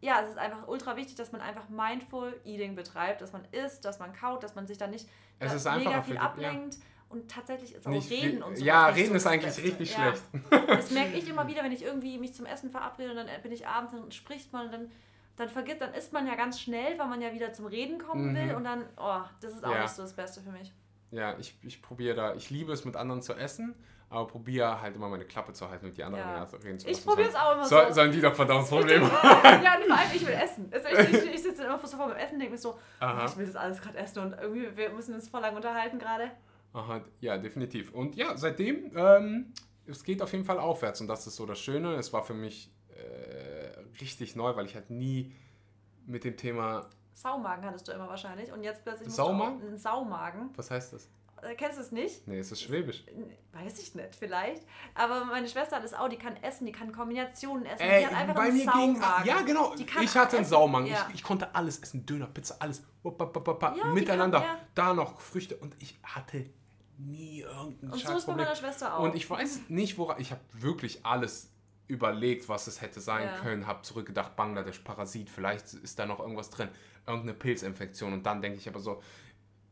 [0.00, 3.84] ja, es ist einfach ultra wichtig, dass man einfach mindful eating betreibt, dass man isst,
[3.84, 5.06] dass man kaut, dass man sich da nicht
[5.38, 6.28] Es ist mega viel dich, ja.
[6.28, 6.76] ablenkt.
[7.10, 8.64] Und tatsächlich ist auch Nicht Reden und so.
[8.64, 10.22] ja, Reden ist eigentlich richtig schlecht.
[10.66, 13.50] Das merke ich immer wieder, wenn ich irgendwie mich zum Essen verabrede und dann bin
[13.50, 14.90] ich abends und spricht man und dann,
[15.38, 18.32] dann vergisst, dann isst man ja ganz schnell, weil man ja wieder zum Reden kommen
[18.32, 18.36] Mhm.
[18.36, 19.82] will und dann, oh, das ist auch Ja.
[19.82, 20.72] nicht so das Beste für mich.
[21.10, 23.74] Ja, ich, ich probiere da, ich liebe es mit anderen zu essen,
[24.10, 26.42] aber probiere halt immer meine Klappe zu halten und die anderen Ja.
[26.62, 27.08] reden zu Ich lassen.
[27.08, 27.92] probiere es auch immer Soll, so.
[27.94, 29.62] Sollen die doch Verdauungsprobleme Ich haben?
[29.64, 30.70] ja, und vor allem, ich will essen.
[30.72, 33.24] Ich, ich, ich sitze immer so vor meinem Essen und denke mir so, oh, Aha.
[33.26, 36.30] ich will das alles gerade essen und irgendwie, wir müssen uns voll lang unterhalten gerade.
[36.74, 37.92] Aha, ja, definitiv.
[37.92, 39.52] Und ja, seitdem, ähm,
[39.86, 41.94] es geht auf jeden Fall aufwärts und das ist so das Schöne.
[41.94, 43.57] Es war für mich äh,
[44.00, 45.34] richtig neu, weil ich halt nie
[46.06, 49.60] mit dem Thema, Saumagen hattest du immer wahrscheinlich und jetzt plötzlich Saumagen?
[49.60, 50.50] einen Saumagen.
[50.56, 51.08] was heißt das?
[51.42, 52.26] Äh, kennst du es nicht?
[52.26, 53.04] Nee, es ist Schwäbisch.
[53.52, 54.64] Weiß ich nicht, vielleicht.
[54.94, 57.82] Aber meine Schwester hat es auch, die kann essen, die kann Kombinationen essen.
[57.82, 60.86] Ey, die hat einfach bei einen mir ging, ja genau, ich hatte einen Saumagen.
[60.88, 61.06] ja.
[61.10, 62.82] Ich, ich konnte alles essen, Döner, Pizza, alles.
[63.02, 64.40] Upp, upp, upp, Ja, miteinander.
[64.40, 64.62] kann- ja.
[64.74, 66.46] Da noch Früchte und ich hatte
[66.98, 69.02] nie irgendein Und so ist bei meiner Schwester auch.
[69.04, 70.20] Und ich weiß nicht, woran.
[70.20, 71.50] Ich habe wirklich alles
[71.88, 73.38] überlegt, was es hätte sein Ja.
[73.40, 73.66] können.
[73.66, 76.68] Habe zurückgedacht, Bangladesch, Parasit, vielleicht ist da noch irgendwas drin.
[77.06, 78.12] Irgendeine Pilzinfektion.
[78.12, 79.02] Und dann denke ich aber so,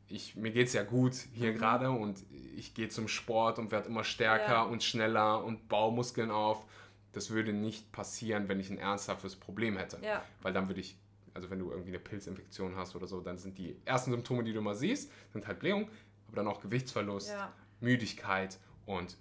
[0.09, 1.57] ich, mir geht es ja gut hier Mhm.
[1.59, 2.25] gerade und
[2.57, 4.63] ich gehe zum Sport und werde immer stärker Ja.
[4.63, 6.65] und schneller und baue Muskeln auf.
[7.13, 9.99] Das würde nicht passieren, wenn ich ein ernsthaftes Problem hätte.
[10.03, 10.23] Ja.
[10.43, 10.97] Weil dann würde ich,
[11.35, 14.53] also wenn du irgendwie eine Pilzinfektion hast oder so, dann sind die ersten Symptome, die
[14.53, 15.89] du mal siehst, sind halt Blähung,
[16.29, 17.35] aber dann auch Gewichtsverlust.
[17.81, 19.17] Müdigkeit und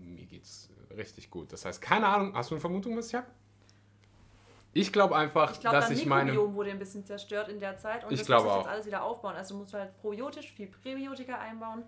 [0.00, 1.52] mir geht's richtig gut.
[1.52, 3.26] Das heißt, keine Ahnung, hast du eine Vermutung, was ich habe?
[4.72, 6.32] Ich glaube einfach, Ich glaube, dass ich meine.
[6.32, 9.02] Mikrobiom wurde ein bisschen zerstört in der Zeit und Ich das muss jetzt alles wieder
[9.04, 9.36] aufbauen.
[9.36, 11.84] Also du musst halt probiotisch, viel Präbiotika einbauen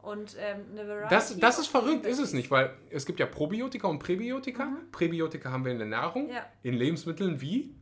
[0.00, 1.10] und ähm, eine Variety.
[1.10, 4.64] Das, das ist verrückt, ist es nicht, weil es gibt ja Probiotika und Präbiotika.
[4.64, 4.90] Mhm.
[4.90, 6.46] Präbiotika haben wir in der Nahrung, Ja.
[6.62, 7.74] in Lebensmitteln wie,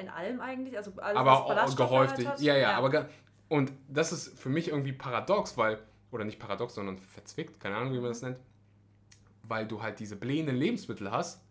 [0.00, 2.16] In allem eigentlich, also alles, aber was gehäuft.
[2.16, 2.40] halt hat.
[2.40, 3.04] Ja, ja, aber ge-
[3.50, 5.78] und das ist für mich irgendwie paradox, weil,
[6.10, 8.38] oder nicht paradox, sondern verzwickt, keine Ahnung, wie man das nennt,
[9.50, 11.42] weil du halt diese blähenden Lebensmittel hast,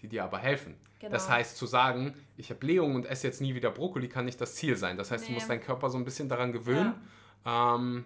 [0.00, 0.76] die dir aber helfen.
[1.00, 1.12] Genau.
[1.12, 4.40] Das heißt, zu sagen, ich habe Blähung und esse jetzt nie wieder Brokkoli, kann nicht
[4.40, 4.96] das Ziel sein.
[4.96, 5.34] Das heißt, du Nee.
[5.34, 6.94] musst deinen Körper so ein bisschen daran gewöhnen.
[7.44, 8.04] Ähm,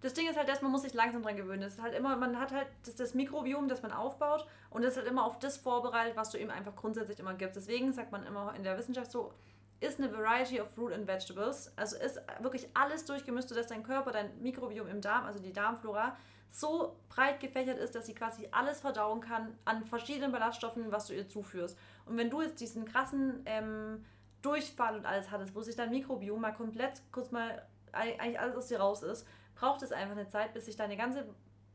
[0.00, 1.60] Das Ding ist halt, dass man muss sich langsam dran gewöhnen.
[1.62, 4.92] Das ist halt immer, man hat halt das, das Mikrobiom, das man aufbaut und das
[4.92, 7.54] ist halt immer auf das vorbereitet, was du ihm einfach grundsätzlich immer gibst.
[7.56, 9.32] Deswegen sagt man immer in der Wissenschaft so,
[9.78, 11.72] ist eine Variety of Fruit and Vegetables.
[11.76, 16.16] Also ist wirklich alles durchgemischt, sodass dein Körper, dein Mikrobiom im Darm, also die Darmflora,
[16.54, 21.14] so breit gefächert ist, dass sie quasi alles verdauen kann an verschiedenen Ballaststoffen, was du
[21.14, 21.78] ihr zuführst.
[22.04, 24.04] Und wenn du jetzt diesen krassen ähm,
[24.42, 28.66] Durchfall und alles hattest, wo sich dein Mikrobiom mal komplett kurz mal eigentlich alles aus
[28.68, 31.24] dir raus ist, braucht es einfach eine Zeit, bis sich deine ganze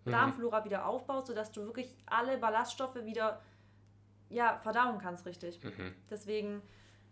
[0.06, 0.12] Mhm.
[0.12, 3.42] Darmflora wieder aufbaut, sodass du wirklich alle Ballaststoffe wieder
[4.30, 5.62] ja, verdauen kannst, richtig.
[5.64, 5.94] mhm.
[6.10, 6.62] Deswegen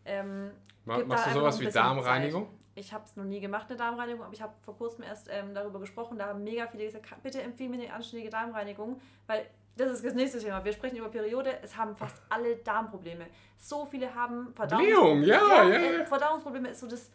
[0.06, 0.52] ähm,
[0.86, 2.48] Ma- Machst du sowas wie Darmreinigung?
[2.76, 5.54] Ich habe es noch nie gemacht, eine Darmreinigung, aber ich habe vor kurzem erst ähm,
[5.54, 6.18] darüber gesprochen.
[6.18, 9.46] Da haben mega viele gesagt, "Ka- bitte empfehle mir eine anständige Darmreinigung, weil
[9.78, 10.64] das ist das nächste Thema.
[10.64, 11.58] Wir sprechen über Periode.
[11.62, 13.26] Es haben fast alle Darmprobleme.
[13.58, 14.54] So viele haben
[14.86, 16.06] Blähung, ja, ja, äh, ja.
[16.06, 17.10] Verdauungsprobleme ist so das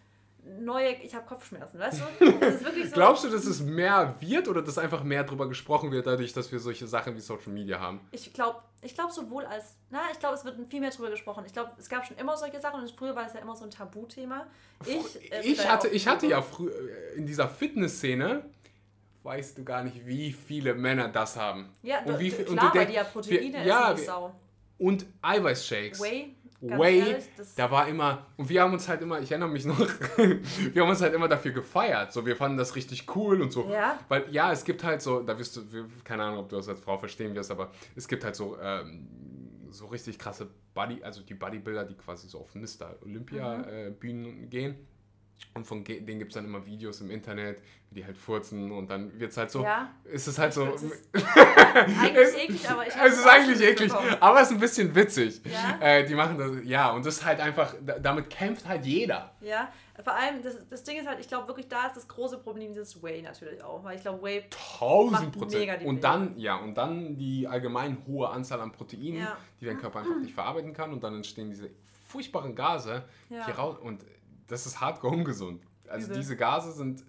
[0.45, 2.31] neue, ich habe Kopfschmerzen, weißt du?
[2.61, 2.95] So.
[2.95, 6.51] Glaubst du, dass es mehr wird oder dass einfach mehr drüber gesprochen wird, dadurch, dass
[6.51, 8.01] wir solche Sachen wie Social Media haben?
[8.11, 11.45] Ich glaube, ich glaube sowohl als, na, ich glaube, es wird viel mehr drüber gesprochen.
[11.47, 13.65] Ich glaube, es gab schon immer solche Sachen und früher war es ja immer so
[13.65, 14.47] ein Tabuthema.
[14.87, 16.73] Ich, äh, Ich hatte, ich hatte ja früher
[17.15, 18.45] in dieser Fitnessszene,
[19.23, 21.71] weißt du gar nicht, wie viele Männer das haben.
[21.83, 23.97] Ja, und wie viel- und klar, du weil denk- die ja Proteine wir- ja, essen,
[24.01, 24.35] die Sau.
[24.79, 26.01] Und Eiweißshakes.
[26.01, 27.25] Whey, Whey, ehrlich,
[27.57, 29.79] da war immer, und wir haben uns halt immer, ich erinnere mich noch,
[30.17, 32.13] wir haben uns halt immer dafür gefeiert.
[32.13, 33.69] So, wir fanden das richtig cool und so.
[33.71, 33.99] Ja.
[34.09, 35.63] Weil ja, es gibt halt so, da wirst du,
[36.05, 39.09] keine Ahnung, ob du das als Frau verstehen wirst, aber es gibt halt so, ähm,
[39.71, 42.97] so richtig krasse Body, also die Bodybuilder, die quasi so auf Mr.
[43.03, 43.65] Olympia Mhm.
[43.69, 44.87] äh, gehen.
[45.55, 47.61] Und von denen gibt es dann immer Videos im Internet,
[47.91, 49.91] wie die halt furzen und dann wird es halt so, Ja.
[50.05, 54.41] ist es halt so, Es ist eigentlich eklig, aber ich es ist eigentlich eklig, aber
[54.41, 55.41] es ist ein bisschen witzig.
[55.45, 55.79] Ja.
[55.81, 59.35] Äh, die machen das, ja, und das ist halt einfach, da- damit kämpft halt jeder.
[59.41, 59.69] Ja,
[60.05, 62.69] Vor allem, das, das Ding ist halt, ich glaube wirklich, da ist das große Problem
[62.73, 63.83] dieses Whey natürlich auch.
[63.85, 64.45] Weil ich glaube, Whey.
[64.79, 65.85] 1000 Prozent.
[65.85, 69.37] Und dann, ja, und dann die allgemein hohe Anzahl an Proteinen, Ja.
[69.61, 70.93] die dein Körper einfach nicht verarbeiten kann.
[70.93, 71.71] Und dann entstehen diese
[72.09, 73.45] furchtbaren Gase Ja.
[73.45, 73.77] hier raus.
[73.83, 74.03] Und
[74.51, 75.63] das ist hardcore ungesund.
[75.89, 76.17] Also Übel.
[76.19, 77.05] diese Gase sind.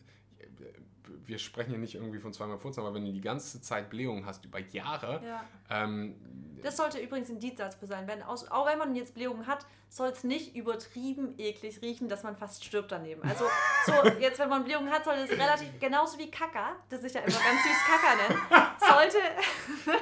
[1.23, 4.25] Wir sprechen hier nicht irgendwie von zweimal Furzen, aber wenn du die ganze Zeit Blähungen
[4.25, 5.43] hast über Jahre, Ja.
[5.69, 6.15] ähm,
[6.63, 8.07] Das sollte übrigens ein Dienstsatz für sein.
[8.07, 12.35] Wenn auch wenn man jetzt Blähungen hat, soll es nicht übertrieben eklig riechen, dass man
[12.35, 13.21] fast stirbt daneben.
[13.23, 13.45] Also
[13.85, 17.21] so, jetzt wenn man Blähungen hat, sollte es relativ, genauso wie Kaka, das ich ja
[17.21, 19.17] immer ganz süß Kaka nenne, sollte,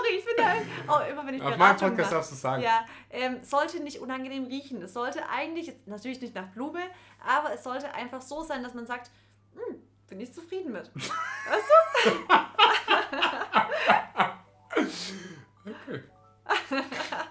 [0.00, 2.62] sorry, ich finde halt, auch immer wenn ich auf meinem Podcast darfst du es sagen.
[2.62, 4.82] ja, ähm, sollte nicht unangenehm riechen.
[4.82, 6.80] Es sollte eigentlich, natürlich nicht nach Blume,
[7.26, 9.10] aber es sollte einfach so sein, dass man sagt,
[9.54, 10.90] "Hm, bin ich zufrieden mit.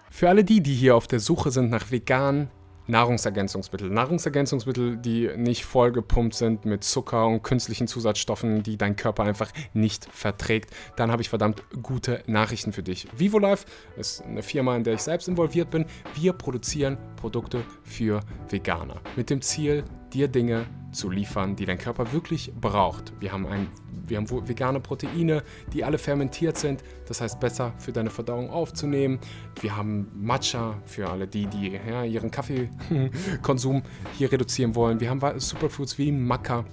[0.10, 2.50] Für alle die, die hier auf der Suche sind nach veganen
[2.90, 9.52] Nahrungsergänzungsmitteln, Nahrungsergänzungsmittel, die nicht vollgepumpt sind mit Zucker und künstlichen Zusatzstoffen, die dein Körper einfach
[9.74, 13.08] nicht verträgt, dann habe ich verdammt gute Nachrichten für dich.
[13.14, 13.66] VivoLife
[13.96, 15.86] ist eine Firma, in der ich selbst involviert bin.
[16.16, 19.84] Wir produzieren Produkte für Veganer mit dem Ziel,
[20.14, 23.14] dir Dinge zu liefern, die dein Körper wirklich braucht.
[23.20, 23.68] Wir haben, ein,
[24.08, 25.44] wir haben vegane Proteine,
[25.74, 29.20] die alle fermentiert sind, das heißt besser für deine Verdauung aufzunehmen.
[29.62, 33.84] Wir haben Matcha für alle die, die ja, ihren Kaffeekonsum
[34.18, 35.00] hier reduzieren wollen.
[35.00, 36.66] Wir haben Superfoods wie Maca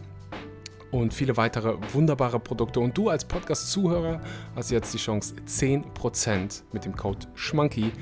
[0.91, 2.81] und viele weitere wunderbare Produkte.
[2.81, 4.21] Und du als Podcast-Zuhörer
[4.55, 7.93] hast jetzt die Chance, 10% mit dem Code SCHMANKY,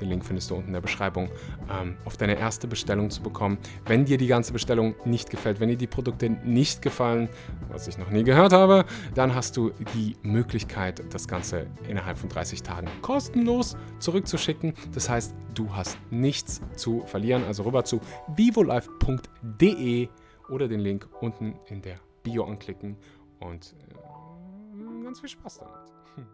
[0.00, 1.28] den Link findest du unten in der Beschreibung,
[1.70, 3.58] ähm, auf deine erste Bestellung zu bekommen.
[3.86, 7.28] Wenn dir die ganze Bestellung nicht gefällt, wenn dir die Produkte nicht gefallen,
[7.68, 8.84] was ich noch nie gehört habe,
[9.14, 14.74] dann hast du die Möglichkeit, das Ganze innerhalb von 30 Tagen kostenlos zurückzuschicken.
[14.92, 17.44] Das heißt, du hast nichts zu verlieren.
[17.44, 20.08] Also rüber zu vivolife.de
[20.48, 22.96] oder den Link unten in der Bio anklicken
[23.38, 26.26] und äh, ganz viel Spaß damit.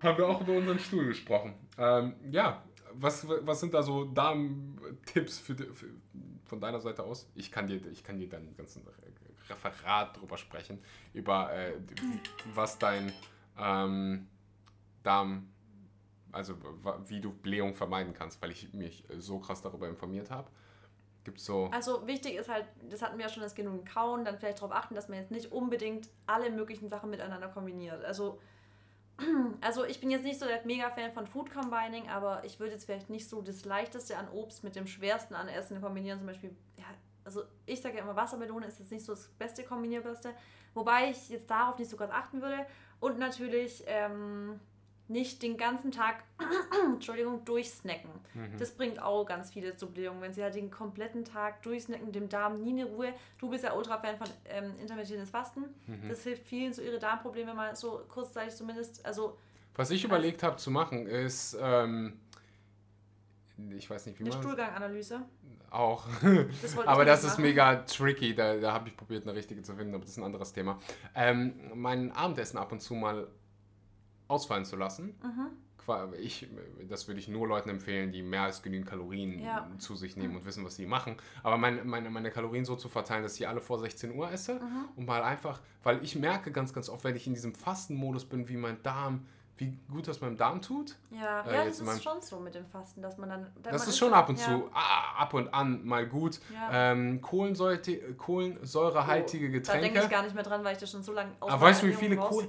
[0.00, 1.54] Haben wir auch über unseren Stuhl gesprochen.
[1.76, 2.62] Ähm, ja,
[3.00, 5.86] was, was sind da so Damen-Tipps für, für,
[6.44, 7.30] von deiner Seite aus?
[7.34, 8.92] Ich kann dir, ich kann dir dann ganzen Re-
[9.64, 10.78] Referat drüber sprechen,
[11.14, 11.74] über äh,
[12.54, 13.12] was dein
[13.58, 14.26] ähm,
[15.02, 15.48] Darm,
[16.32, 16.54] also
[17.06, 20.50] wie du Blähung vermeiden kannst, weil ich mich so krass darüber informiert habe.
[21.24, 21.70] Gibt so.
[21.72, 24.72] Also wichtig ist halt, das hatten wir ja schon, das genug Kauen, dann vielleicht darauf
[24.72, 28.04] achten, dass man jetzt nicht unbedingt alle möglichen Sachen miteinander kombiniert.
[28.04, 28.40] Also,
[29.60, 32.84] also ich bin jetzt nicht so der Mega-Fan von Food Combining, aber ich würde jetzt
[32.84, 36.18] vielleicht nicht so das Leichteste an Obst mit dem Schwersten an Essen kombinieren.
[36.18, 36.84] Zum Beispiel, ja,
[37.24, 40.32] also ich sage ja immer, Wassermelone ist jetzt nicht so das beste Kombinierbarste,
[40.74, 42.64] wobei ich jetzt darauf nicht so ganz achten würde.
[43.00, 44.60] Und natürlich ähm,
[45.08, 46.22] nicht den ganzen Tag,
[46.92, 48.10] Entschuldigung, durchsnacken.
[48.58, 52.28] Das bringt auch ganz viele zu Blähungen, wenn sie halt den kompletten Tag durchsnacken, dem
[52.28, 53.12] Darm nie eine Ruhe.
[53.38, 55.64] Du bist ja Ultra-Fan von ähm, intermittierendes Fasten.
[56.08, 59.04] Das hilft vielen, so ihre Darmprobleme mal so kurzzeitig zumindest.
[59.06, 59.36] Also
[59.74, 62.20] Was ich überlegt habe zu machen, ist, ähm,
[63.76, 65.22] ich weiß nicht, wie eine man Stuhlganganalyse.
[65.70, 66.06] auch.
[66.62, 67.42] Das aber das nicht ist machen.
[67.42, 68.34] mega tricky.
[68.34, 70.78] Da, da habe ich probiert, eine richtige zu finden, aber das ist ein anderes Thema.
[71.14, 73.26] Ähm, mein Abendessen ab und zu mal
[74.28, 75.14] ausfallen zu lassen.
[75.22, 75.48] Mhm.
[76.20, 76.46] Ich,
[76.86, 79.66] das würde ich nur Leuten empfehlen, die mehr als genügend Kalorien Ja.
[79.78, 81.16] zu sich nehmen und wissen, was sie machen.
[81.42, 84.56] Aber mein, meine, meine Kalorien so zu verteilen, dass ich alle vor 16 Uhr esse
[84.56, 84.84] Mhm.
[84.96, 88.46] und mal einfach, weil ich merke ganz, ganz oft, wenn ich in diesem Fastenmodus bin,
[88.50, 89.24] wie mein Darm,
[89.56, 90.94] wie gut das meinem Darm tut.
[91.10, 93.42] Ja, Äh, ja das ist schon so mit dem Fasten, dass man dann.
[93.62, 94.44] dann Das man ist schon ab und ja.
[94.44, 96.38] zu, ah, ab und an mal gut.
[96.52, 96.92] Ja.
[96.92, 97.80] Ähm, Kohlensäure,
[98.18, 99.84] kohlensäurehaltige Da Getränke.
[99.86, 101.86] denke ich gar nicht mehr dran, weil ich das schon so lange Aber weißt du,
[101.86, 102.48] wie viele Kohlen...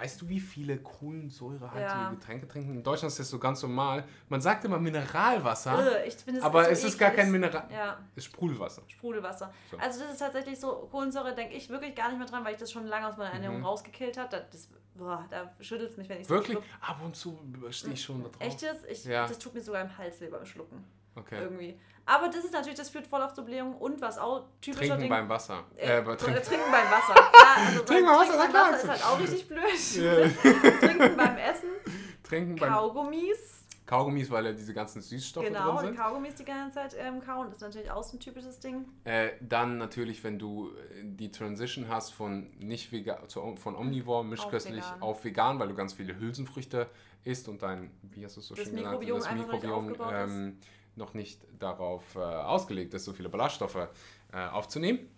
[0.00, 2.10] Weißt du, wie viele kohlensäurehaltige Ja.
[2.10, 2.74] Getränke trinken?
[2.74, 4.04] In Deutschland ist das so ganz normal.
[4.28, 7.24] Man sagt immer Mineralwasser, ich es aber so es ist gar eklig.
[7.24, 7.68] kein Mineral...
[7.72, 8.82] Ja, Es ist Sprudelwasser.
[8.86, 9.52] Sprudelwasser.
[9.70, 9.76] So.
[9.78, 12.60] Also das ist tatsächlich so, Kohlensäure denke ich wirklich gar nicht mehr dran, weil ich
[12.60, 14.28] das schon lange aus meiner Ernährung rausgekillt habe.
[14.30, 16.32] Da, das, boah, da schüttelt es mich, wenn ich Mhm.
[16.34, 16.58] Wirklich?
[16.58, 16.64] schluck.
[16.80, 17.38] Ab und zu
[17.70, 18.40] stehe ich schon da drauf.
[18.40, 18.86] Echt jetzt?
[18.86, 19.26] Ich, Ja.
[19.26, 20.84] Das tut mir sogar im Hals weh beim Schlucken.
[21.18, 21.40] Okay.
[21.42, 21.78] Irgendwie.
[22.06, 25.00] Aber das ist natürlich, das führt voll auf zur Blähung und was auch typischer Trinken
[25.00, 25.08] Ding.
[25.10, 25.64] beim Wasser.
[25.76, 26.42] äh, Äh, trinken.
[26.42, 26.70] Trinken.
[26.72, 27.14] beim Wasser.
[27.38, 28.54] Ja, also Trinken beim Wasser, Trinken.
[28.54, 29.62] Wasser ist halt auch richtig blöd.
[29.96, 30.78] Ja.
[30.88, 31.68] trinken beim Essen,
[32.22, 33.54] Trinken beim Kaugummis.
[33.84, 35.96] Kaugummis, weil da diese ganzen Süßstoffe Genau, drin und sind.
[35.96, 38.84] Kaugummis die ganze Zeit ähm, kauen, ist natürlich auch so ein typisches Ding.
[39.04, 44.24] Äh, dann natürlich, wenn du äh, die Transition hast von nicht vegan, zu, von Omnivore,
[44.26, 45.02] mischköstlich vegan.
[45.02, 46.86] auf vegan, weil du ganz viele Hülsenfrüchte
[47.24, 49.52] isst und dein, wie hast du es so Das schön genannt, Mikrobiom das noch nicht
[49.52, 50.68] Mikrobiom ist.
[50.98, 53.88] Noch nicht darauf äh, ausgelegt ist, so viele Ballaststoffe
[54.32, 55.08] äh, aufzunehmen.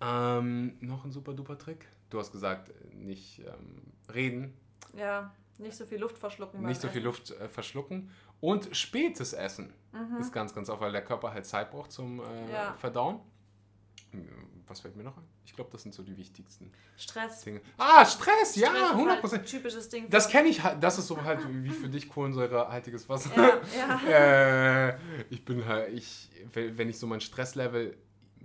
[0.00, 1.86] Ähm, noch ein super duper Trick.
[2.10, 3.82] Du hast gesagt, nicht ähm,
[4.12, 4.54] reden,
[4.94, 6.62] Ja, nicht so viel Luft verschlucken.
[6.64, 7.02] nicht so viel.
[7.02, 8.10] Luft äh, verschlucken.
[8.40, 10.18] Und spätes Essen Mhm.
[10.20, 12.74] ist ganz, ganz oft, weil der Körper halt Zeit braucht zum äh, Ja.
[12.74, 13.20] Verdauen.
[14.66, 15.24] Was fällt mir noch ein?
[15.44, 17.42] Ich glaube, das sind so die wichtigsten Stress.
[17.42, 17.60] Dinge.
[17.78, 20.10] Ah, Stress, ja, Stress ist 100 Halt typisches Ding.
[20.10, 23.30] Das kenne ich halt, das ist so halt wie für dich kohlensäurehaltiges Wasser.
[23.36, 24.88] Ja, ja.
[24.90, 24.98] äh,
[25.30, 27.96] ich bin halt, ich, wenn ich so mein Stresslevel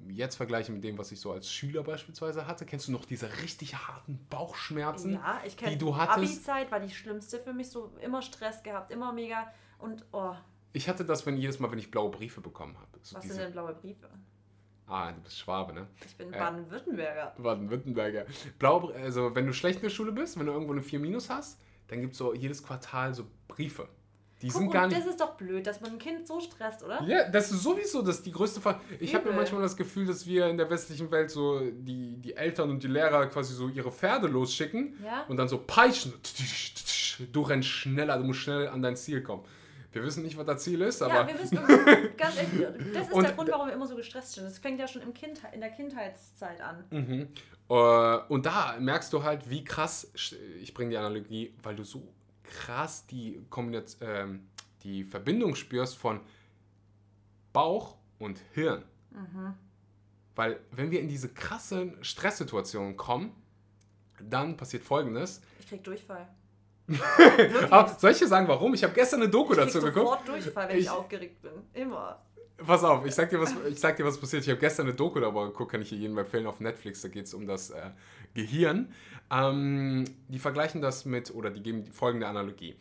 [0.10, 3.30] jetzt vergleiche mit dem, was ich so als Schüler beispielsweise hatte, kennst du noch diese
[3.42, 5.14] richtig harten Bauchschmerzen?
[5.14, 6.34] Ja, ich kenne die du hattest?
[6.34, 7.70] Abi-Zeit war die schlimmste für mich.
[7.70, 9.52] So immer Stress gehabt, immer mega.
[9.80, 10.34] Und oh,
[10.74, 13.00] Ich hatte das, wenn jedes Mal, wenn ich blaue Briefe bekommen habe.
[13.02, 14.10] So was diese, sind denn blaue Briefe?
[14.88, 15.88] Ah, du bist Schwabe, ne?
[16.06, 16.40] Ich bin Ja.
[16.40, 17.34] Baden-Württemberger.
[17.38, 18.26] Baden-Württemberger.
[18.60, 21.30] Blaue, also wenn du schlecht in der Schule bist, wenn du irgendwo eine 4 Minus
[21.30, 23.88] hast, dann gibt es so jedes Quartal so Briefe.
[24.42, 25.00] Die Guck, sind gar und nicht.
[25.02, 27.02] das ist doch blöd, dass man ein Kind so stresst, oder?
[27.04, 28.78] Ja, das ist sowieso das ist die größte Fall.
[29.00, 32.36] Ich habe mir manchmal das Gefühl, dass wir in der westlichen Welt so die, die
[32.36, 35.24] Eltern und die Lehrer quasi so ihre Pferde losschicken Ja.
[35.30, 36.14] und dann so peitschen.
[37.32, 39.44] Du rennst schneller, du musst schnell an dein Ziel kommen.
[39.94, 41.58] Wir wissen nicht, was das Ziel ist, aber ja, wir wissen,
[42.18, 44.46] ganz ehrlich, das ist Und- der Grund, warum wir immer so gestresst sind.
[44.46, 46.84] Das fängt ja schon im kind, in der Kindheitszeit an.
[46.90, 47.28] Mhm.
[47.70, 50.12] Äh, und da merkst du halt, wie krass,
[50.60, 52.12] ich bringe die Analogie, weil du so
[52.44, 54.48] krass die, Kombination, ähm,
[54.84, 56.20] die Verbindung spürst von
[57.54, 58.84] Bauch und Hirn.
[59.12, 59.54] Mhm.
[60.36, 63.32] Weil wenn wir in diese krassen Stresssituationen kommen,
[64.20, 65.42] dann passiert folgendes.
[65.60, 66.28] Ich krieg Durchfall.
[67.70, 68.74] Aber soll ich dir sagen, warum?
[68.74, 69.96] Ich habe gestern eine Doku Ich dazu geguckt.
[69.96, 71.52] sofort Durchfall, wenn ich, Ich- aufgeregt bin.
[71.74, 72.18] Immer.
[72.58, 74.44] Pass auf, ich sag dir, was, ich sag dir, was passiert.
[74.44, 77.02] Ich habe gestern eine Doku darüber geguckt, kann ich hier jedem empfehlen auf Netflix.
[77.02, 77.90] Da geht es um das äh,
[78.36, 78.94] Gehirn.
[79.32, 82.76] Ähm, die vergleichen das mit, oder die geben folgende Analogie.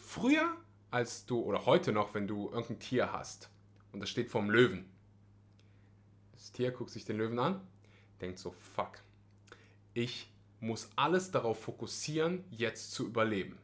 [0.00, 0.52] Früher,
[0.90, 3.48] als du, oder heute noch, wenn du irgendein Tier hast
[3.92, 4.84] und das steht vorm Löwen.
[6.32, 7.60] Das Tier guckt sich den Löwen an,
[8.20, 8.98] denkt so, fuck,
[9.94, 10.30] ich
[10.60, 13.58] muss alles darauf fokussieren, jetzt zu überleben.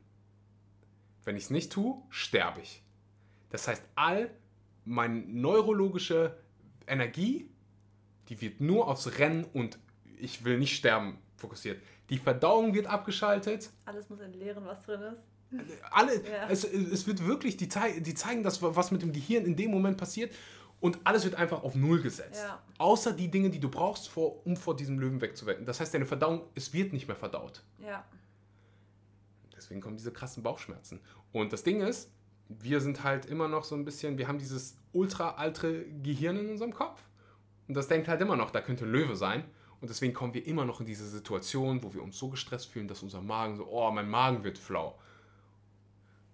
[1.25, 2.83] Wenn ich es nicht tue, sterbe ich.
[3.51, 4.31] Das heißt, all
[4.85, 6.37] meine neurologische
[6.87, 7.49] Energie,
[8.29, 9.79] die wird nur aufs Rennen und
[10.19, 11.81] ich will nicht sterben fokussiert.
[12.11, 13.71] Die Verdauung wird abgeschaltet.
[13.85, 15.23] Alles muss entleeren, was drin ist.
[15.91, 16.49] Alle, Ja.
[16.49, 19.99] es, es wird wirklich, die, die zeigen das, was mit dem Gehirn in dem Moment
[19.99, 20.35] passiert.
[20.83, 22.43] Und alles wird einfach auf Null gesetzt.
[22.43, 22.61] Ja.
[22.79, 25.65] Außer die Dinge, die du brauchst, vor, um vor diesem Löwen wegzuwecken.
[25.65, 27.63] Das heißt, deine Verdauung, es wird nicht mehr verdaut.
[27.79, 28.05] Ja.
[29.57, 30.99] Deswegen kommen diese krassen Bauchschmerzen.
[31.31, 32.11] Und das Ding ist,
[32.49, 36.51] wir sind halt immer noch so ein bisschen, wir haben dieses ultra alte Gehirn in
[36.51, 37.01] unserem Kopf.
[37.69, 39.45] Und das denkt halt immer noch, da könnte ein Löwe sein.
[39.81, 42.89] Und deswegen kommen wir immer noch in diese Situation, wo wir uns so gestresst fühlen,
[42.89, 44.99] dass unser Magen so, oh, mein Magen wird flau.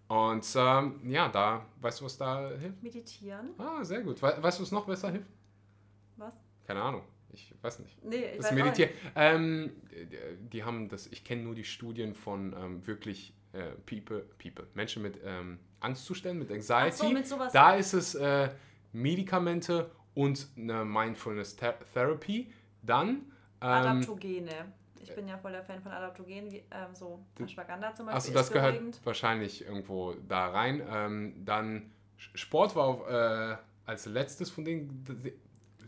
[0.08, 2.82] Und ähm, ja, da, weißt du, was da hilft?
[2.82, 3.50] Meditieren.
[3.58, 4.22] Ah, sehr gut.
[4.22, 5.30] We weißt du, was noch besser hilft?
[6.16, 6.34] Was?
[6.66, 7.02] Keine Ahnung.
[7.30, 8.02] Ich weiß nicht.
[8.04, 8.90] Nee, ich Das weiß Meditieren.
[9.14, 14.20] Ähm, die- die haben das, ich kenne nur die Studien von ähm, wirklich äh, People,
[14.42, 16.96] People, Menschen mit ähm, Angstzuständen, mit Anxiety.
[16.96, 17.52] so, mit sowas.
[17.52, 18.48] da ist es äh,
[18.92, 22.50] Medikamente und eine Mindfulness Ther Therapy.
[22.82, 23.26] Dann ähm,
[23.60, 24.72] Adaptogene.
[25.02, 28.14] Ich bin ja voll der Fan von Adaptogenen, wie, ähm, so Ashwagandha zum Beispiel.
[28.14, 29.00] also das gehört beruhigend.
[29.04, 30.82] wahrscheinlich irgendwo da rein.
[30.90, 35.04] Ähm, dann Sport war auf, äh, als letztes von denen.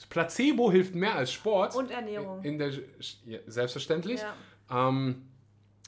[0.09, 1.75] Placebo hilft mehr als Sport.
[1.75, 2.43] Und Ernährung.
[2.43, 2.71] In der,
[3.27, 4.21] ja, selbstverständlich.
[4.23, 4.89] ja.
[4.89, 5.27] Ähm,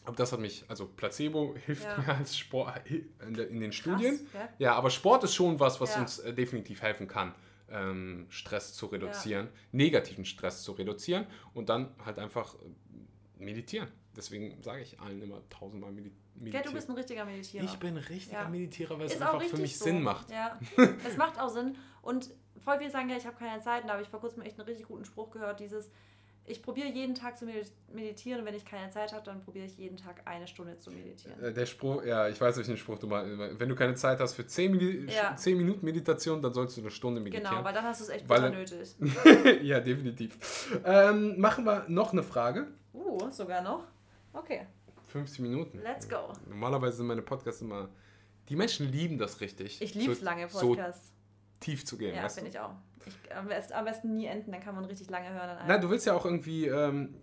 [0.05, 1.97] aber das hat mich, also Placebo hilft Ja.
[1.99, 4.17] mehr als Sport in, der, in den Studien.
[4.33, 4.49] Krass, ja?
[4.59, 6.03] Ja, aber Sport ist schon was, was Ja.
[6.03, 7.35] uns äh, definitiv helfen kann,
[7.71, 12.57] ähm, Stress zu reduzieren, negativen Stress zu reduzieren und dann halt einfach
[13.45, 13.89] meditieren.
[14.17, 16.15] Deswegen sage ich allen immer tausendmal medi Ja,
[16.45, 16.65] meditieren.
[16.67, 17.65] du bist ein richtiger Meditierer.
[17.65, 18.49] ich bin ein richtiger Ja.
[18.49, 19.85] Meditierer, weil es ist auch einfach für mich so.
[19.87, 20.31] Sinn macht.
[20.31, 20.59] Ja,
[21.07, 21.77] es macht auch Sinn.
[22.03, 22.31] Und
[22.63, 23.83] voll viele sagen ja, ich habe keine Zeit.
[23.83, 25.61] Und da habe ich vor kurzem echt einen richtig guten Spruch gehört.
[25.61, 25.91] Dieses,
[26.45, 28.41] ich probiere jeden Tag zu medi- meditieren.
[28.41, 31.41] Und wenn ich keine Zeit habe, dann probiere ich jeden Tag eine Stunde zu meditieren.
[31.43, 33.59] Äh, Der Spruch, ja, ich weiß, welchen Spruch du meinst.
[33.61, 35.37] Wenn du keine Zeit hast für 10, Medi Ja.
[35.37, 37.51] 10 Minuten Meditation, dann sollst du eine Stunde meditieren.
[37.51, 38.95] Genau, weil dann hast du es echt Weil- nötig.
[39.63, 40.69] ja, definitiv.
[40.85, 42.67] Ähm, machen wir noch eine Frage.
[42.93, 43.85] Uh, sogar noch.
[44.33, 44.67] Okay,
[45.09, 45.81] 50 Minuten.
[45.83, 46.33] let's go.
[46.49, 47.89] Normalerweise sind meine Podcasts immer.
[48.49, 49.81] Die Menschen lieben das richtig.
[49.81, 51.13] Ich liebe es so, lange So Podcasts.
[51.61, 52.15] tief zu gehen.
[52.15, 52.75] ja, finde ich auch.
[53.05, 55.59] Ich, am, besten, am besten nie enden, dann kann man richtig lange hören.
[55.67, 57.15] Nein, du willst ja auch irgendwie ähm,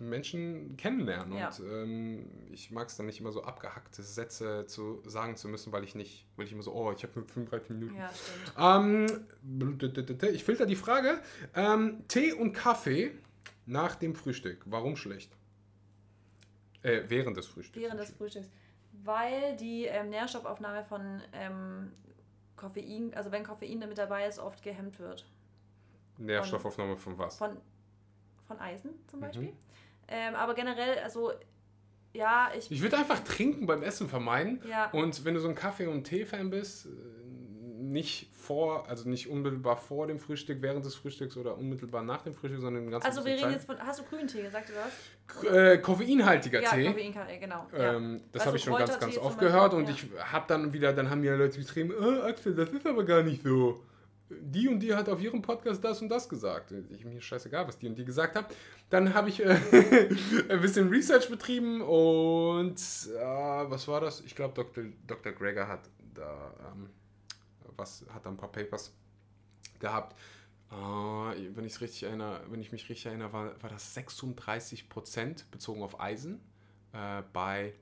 [0.00, 1.36] Menschen kennenlernen.
[1.36, 1.48] Ja.
[1.48, 5.72] Und ähm, ich mag es dann nicht immer so abgehackte Sätze zu sagen zu müssen,
[5.72, 7.96] weil ich nicht, weil ich immer so, oh, ich habe nur 35 Minuten.
[7.96, 9.16] ja, stimmt.
[10.20, 11.20] Ähm, ich filter die Frage.
[11.54, 13.12] Ähm, Tee und Kaffee
[13.68, 14.62] nach dem Frühstück.
[14.66, 15.36] Warum schlecht?
[16.82, 17.84] Äh, während des Frühstücks.
[17.84, 18.48] Während des Frühstücks.
[19.04, 21.92] Weil die ähm, Nährstoffaufnahme von ähm,
[22.56, 25.26] Koffein, also wenn Koffein mit dabei ist, oft gehemmt wird.
[26.16, 27.36] Nährstoffaufnahme von was?
[27.36, 27.56] Von,
[28.46, 29.24] von Eisen zum Mhm.
[29.24, 29.52] Beispiel.
[30.08, 31.32] Ähm, aber generell, also
[32.14, 32.70] ja, ich.
[32.70, 34.62] Ich würde einfach trinken beim Essen vermeiden.
[34.66, 36.88] Ja, Und wenn du so ein Kaffee- und Tee-Fan bist, äh,
[37.92, 42.34] nicht vor, also nicht unmittelbar vor dem Frühstück, während des Frühstücks oder unmittelbar nach dem
[42.34, 45.52] Frühstück, sondern den ganzen Also wir reden jetzt von, hast du Grüntee gesagt oder was?
[45.52, 46.86] Äh, koffeinhaltiger Ja, Tee.
[46.86, 47.66] Koffeinkaffee, genau.
[47.74, 49.94] Ähm, das Also habe ich schon ganz, ganz oft gehört und ja.
[49.94, 53.22] ich habe dann wieder, dann haben mir Leute geschrieben, äh, Axel, das ist aber gar
[53.22, 53.82] nicht so.
[54.30, 56.74] Die und die hat auf ihrem Podcast das und das gesagt.
[56.90, 58.46] Ich mir scheißegal, was die und die gesagt haben.
[58.90, 59.48] Dann habe ich äh,
[60.50, 64.20] ein bisschen Research betrieben und äh, was war das?
[64.20, 64.84] Ich glaube, Dr.
[65.06, 65.32] Dr.
[65.32, 65.80] Greger hat
[66.14, 66.90] da ähm,
[67.78, 68.94] was hat da ein paar Papers
[69.78, 70.18] gehabt.
[70.70, 75.50] Äh, wenn ich richtig erinnere, wenn ich mich richtig erinnere, war, war das 36 Prozent
[75.50, 76.40] bezogen auf Eisen
[76.92, 77.72] äh, bei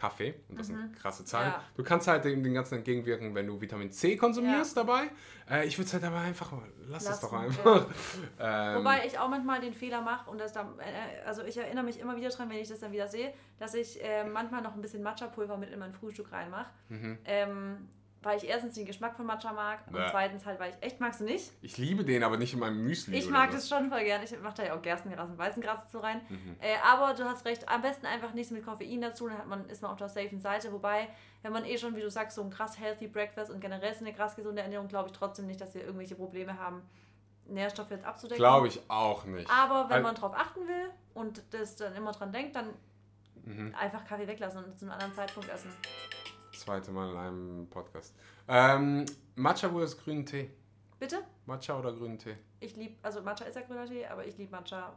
[0.00, 0.34] Kaffee.
[0.48, 1.52] Und das sind krasse Zahlen.
[1.52, 1.62] Ja.
[1.76, 5.10] Du kannst halt dem, den ganzen entgegenwirken, wenn du Vitamin C konsumierst dabei.
[5.48, 6.52] Äh, ich würde es halt aber einfach,
[6.88, 7.86] lass es doch einfach.
[8.42, 11.84] Ähm, Wobei ich auch manchmal den Fehler mache und das dann, äh, also ich erinnere
[11.84, 14.74] mich immer wieder dran, wenn ich das dann wieder sehe, dass ich äh, manchmal noch
[14.74, 16.70] ein bisschen Matcha-Pulver mit in mein Frühstück reinmache.
[16.88, 17.18] Mhm.
[17.26, 17.88] Ähm,
[18.22, 20.08] weil ich erstens den Geschmack von Matcha mag und Ja.
[20.10, 21.50] zweitens halt, weil ich echt mag es nicht.
[21.62, 23.16] ich liebe den, aber nicht in meinem Müsli.
[23.16, 24.22] Ich mag das schon voll gern.
[24.22, 26.20] Ich mache da ja auch Gerstengras und Weißengras dazu rein.
[26.28, 26.56] Mhm.
[26.60, 29.66] Äh, aber du hast recht, am besten einfach nichts mit Koffein dazu, dann hat man,
[29.70, 30.70] ist man auf der safen Seite.
[30.72, 31.08] Wobei,
[31.42, 34.04] wenn man eh schon, wie du sagst, so ein krass healthy Breakfast und generell so
[34.04, 36.82] eine krass gesunde Ernährung, glaube ich trotzdem nicht, dass wir irgendwelche Probleme haben,
[37.46, 38.36] Nährstoffe jetzt abzudecken.
[38.38, 39.50] Glaube ich auch nicht.
[39.50, 42.74] Aber wenn Weil- man drauf achten will und das dann immer dran denkt, dann
[43.46, 43.74] Mhm.
[43.74, 45.72] einfach Kaffee weglassen und zu einem anderen Zeitpunkt essen.
[46.60, 48.14] Zweite Mal in einem Podcast.
[48.46, 50.50] Ähm, Matcha oder grünen Tee?
[50.98, 51.22] Bitte?
[51.46, 52.36] Matcha oder grünen Tee?
[52.60, 54.92] Ich liebe, also Matcha ist ja grüner Tee, aber ich liebe Matcha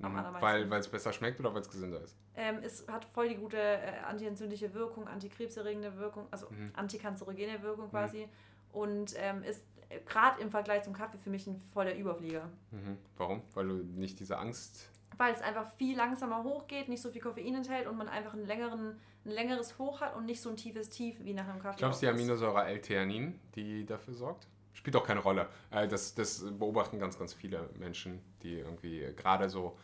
[0.00, 0.18] am Mhm.
[0.18, 0.70] allermeisten.
[0.70, 2.16] Weil es besser schmeckt oder weil es gesünder ist?
[2.34, 6.72] Ähm, es hat voll die gute äh, antientzündliche Wirkung, antikrebserregende Wirkung, also Mhm.
[6.74, 8.26] antikanzerogene Wirkung quasi.
[8.72, 9.62] Und ähm, ist
[10.06, 12.48] gerade im Vergleich zum Kaffee für mich ein voller Überflieger.
[12.70, 12.96] Mhm.
[13.18, 13.42] Warum?
[13.52, 14.88] Weil du nicht diese Angst.
[15.18, 18.46] Weil es einfach viel langsamer hochgeht, nicht so viel Koffein enthält und man einfach einen
[18.46, 21.72] längeren, ein längeres Hoch hat und nicht so ein tiefes Tief wie nach einem Kaffee.
[21.72, 22.08] Ich glaube, es ist die.
[22.08, 24.48] Aminosäure L-Theanin, die dafür sorgt.
[24.72, 25.48] Spielt auch keine Rolle.
[25.70, 29.78] Äh, das, das beobachten ganz, ganz viele Menschen, die irgendwie äh, gerade so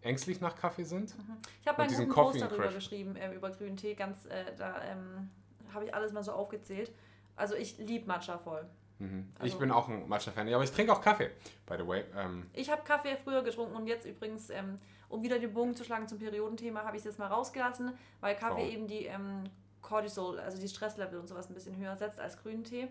[0.00, 1.14] ängstlich nach Kaffee sind.
[1.60, 2.74] Ich habe einen guten Post darüber Crash.
[2.74, 5.28] geschrieben, ähm, über grünen Tee, ganz, äh, da ähm,
[5.74, 6.92] habe ich alles mal so aufgezählt.
[7.36, 8.64] Also ich liebe Matcha voll.
[9.00, 9.28] Mhm.
[9.36, 11.30] ich Also- bin auch ein Matcha-Fan, aber ich trinke auch Kaffee,
[11.66, 12.04] by the way.
[12.16, 14.76] Ähm, Ich habe Kaffee früher getrunken und jetzt übrigens, ähm,
[15.08, 18.34] um wieder den Bogen zu schlagen zum Periodenthema, habe ich es jetzt mal rausgelassen, weil
[18.36, 18.70] Kaffee Warum?
[18.70, 19.44] eben die ähm,
[19.82, 22.88] Cortisol, also die Stresslevel und sowas ein bisschen höher setzt als grünen Tee.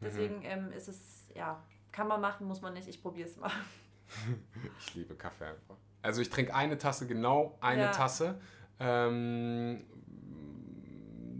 [0.00, 2.86] Deswegen ähm, ist es, ja, kann man machen, muss man nicht.
[2.86, 3.50] Ich probiere es mal.
[4.78, 5.76] ich liebe Kaffee einfach.
[6.02, 7.90] Also ich trinke eine Tasse, genau eine Ja.
[7.92, 8.38] Tasse.
[8.78, 9.84] Ähm,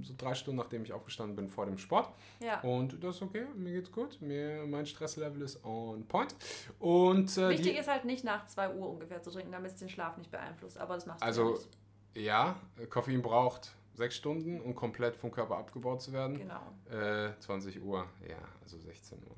[0.07, 2.09] so drei Stunden, nachdem ich aufgestanden bin vor dem Sport.
[2.41, 2.61] Ja.
[2.61, 4.21] Und das ist okay, mir geht's gut.
[4.21, 6.35] Mir, mein Stresslevel ist on point.
[6.79, 9.79] Und äh, Wichtig die, ist halt nicht nach 2 Uhr ungefähr zu trinken, damit es
[9.79, 10.79] den Schlaf nicht beeinflusst.
[10.79, 11.69] Aber das macht Also- nicht.
[12.15, 12.57] ja,
[12.91, 16.37] Koffein braucht sechs Stunden, um komplett vom Körper abgebaut zu werden.
[16.39, 16.61] Genau.
[16.91, 19.37] Äh, 20 Uhr, ja, also 16 Uhr.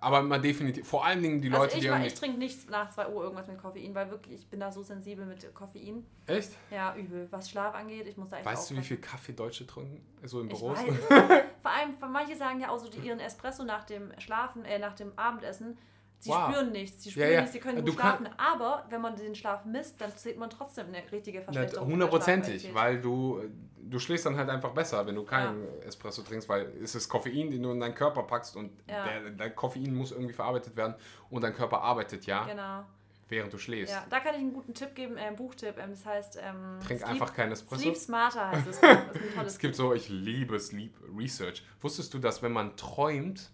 [0.00, 2.06] Aber mal definitiv, vor allen Dingen die Leute, also ich, die irgendwie.
[2.06, 4.82] ich trinke nicht nach 2 Uhr irgendwas mit Koffein, weil wirklich, ich bin da so
[4.82, 6.06] sensibel mit Koffein.
[6.26, 6.52] Echt?
[6.70, 7.28] Ja, übel.
[7.30, 8.96] Was Schlaf angeht, ich muss da echt Weißt du, wie aufpassen.
[8.96, 10.02] viel Kaffee Deutsche trinken?
[10.24, 10.78] So Büros?
[10.78, 10.94] weiß.
[11.62, 14.94] Vor allem, manche sagen ja auch so, die ihren Espresso nach dem Schlafen, äh, nach
[14.94, 15.76] dem Abendessen,
[16.20, 16.50] sie Wow.
[16.52, 17.40] spüren nichts, sie Ja, spüren ja.
[17.40, 18.28] nichts, sie können gut schlafen.
[18.36, 21.86] Aber wenn man den Schlaf misst, dann sieht man trotzdem eine richtige Verschlechterung.
[21.88, 23.42] der Hundertprozentig, weil du,
[23.82, 27.50] du schläfst dann halt einfach besser, wenn du keinen Espresso trinkst, weil es ist Koffein,
[27.50, 29.04] den du in deinen Körper packst und Ja.
[29.04, 30.94] der, der Koffein muss irgendwie verarbeitet werden
[31.30, 32.84] und dein Körper arbeitet ja, Genau.
[33.28, 33.94] während du schläfst.
[33.94, 35.78] Ja, da kann ich einen guten Tipp geben, äh, einen Buchtipp.
[35.78, 37.80] Ähm, das heißt, ähm, Trink Sleep, einfach keinen Espresso.
[37.82, 38.66] Sleep Smarter heißt
[39.34, 41.64] tolles Es gibt so, ich liebe Sleep Research.
[41.80, 43.50] Wusstest du, dass wenn man träumt,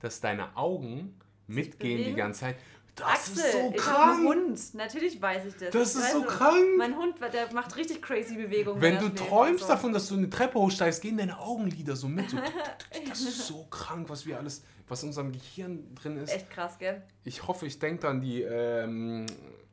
[0.00, 2.56] dass deine Augen mitgehen die ganze Zeit?
[2.96, 4.26] Das Axel, ist so ich einen krank!
[4.26, 4.74] Hund.
[4.74, 5.70] Natürlich weiß ich das.
[5.70, 6.64] Das Ich ist so weiß, krank!
[6.78, 8.80] Mein Hund, der macht richtig crazy Bewegungen.
[8.80, 9.68] Wenn du träumst so.
[9.68, 12.30] davon, dass du eine Treppe hochsteigst, gehen deine Augenlider so mit.
[12.30, 12.38] So,
[13.08, 16.32] das ist so krank, was wir alles, was in unserem Gehirn drin ist.
[16.32, 17.02] Echt krass, gell?
[17.24, 19.26] Ich hoffe, ich denke dann die, ähm,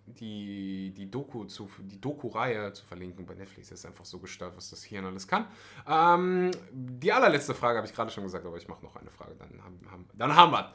[0.06, 3.70] die, die Doku zu, die Doku-Reihe zu verlinken bei Netflix.
[3.70, 5.48] Das ist einfach so gestört, was das Hirn alles kann.
[5.88, 9.34] Ähm, die allerletzte Frage habe ich gerade schon gesagt, aber ich mache noch eine Frage.
[9.40, 10.74] Dann haben, haben, dann haben wir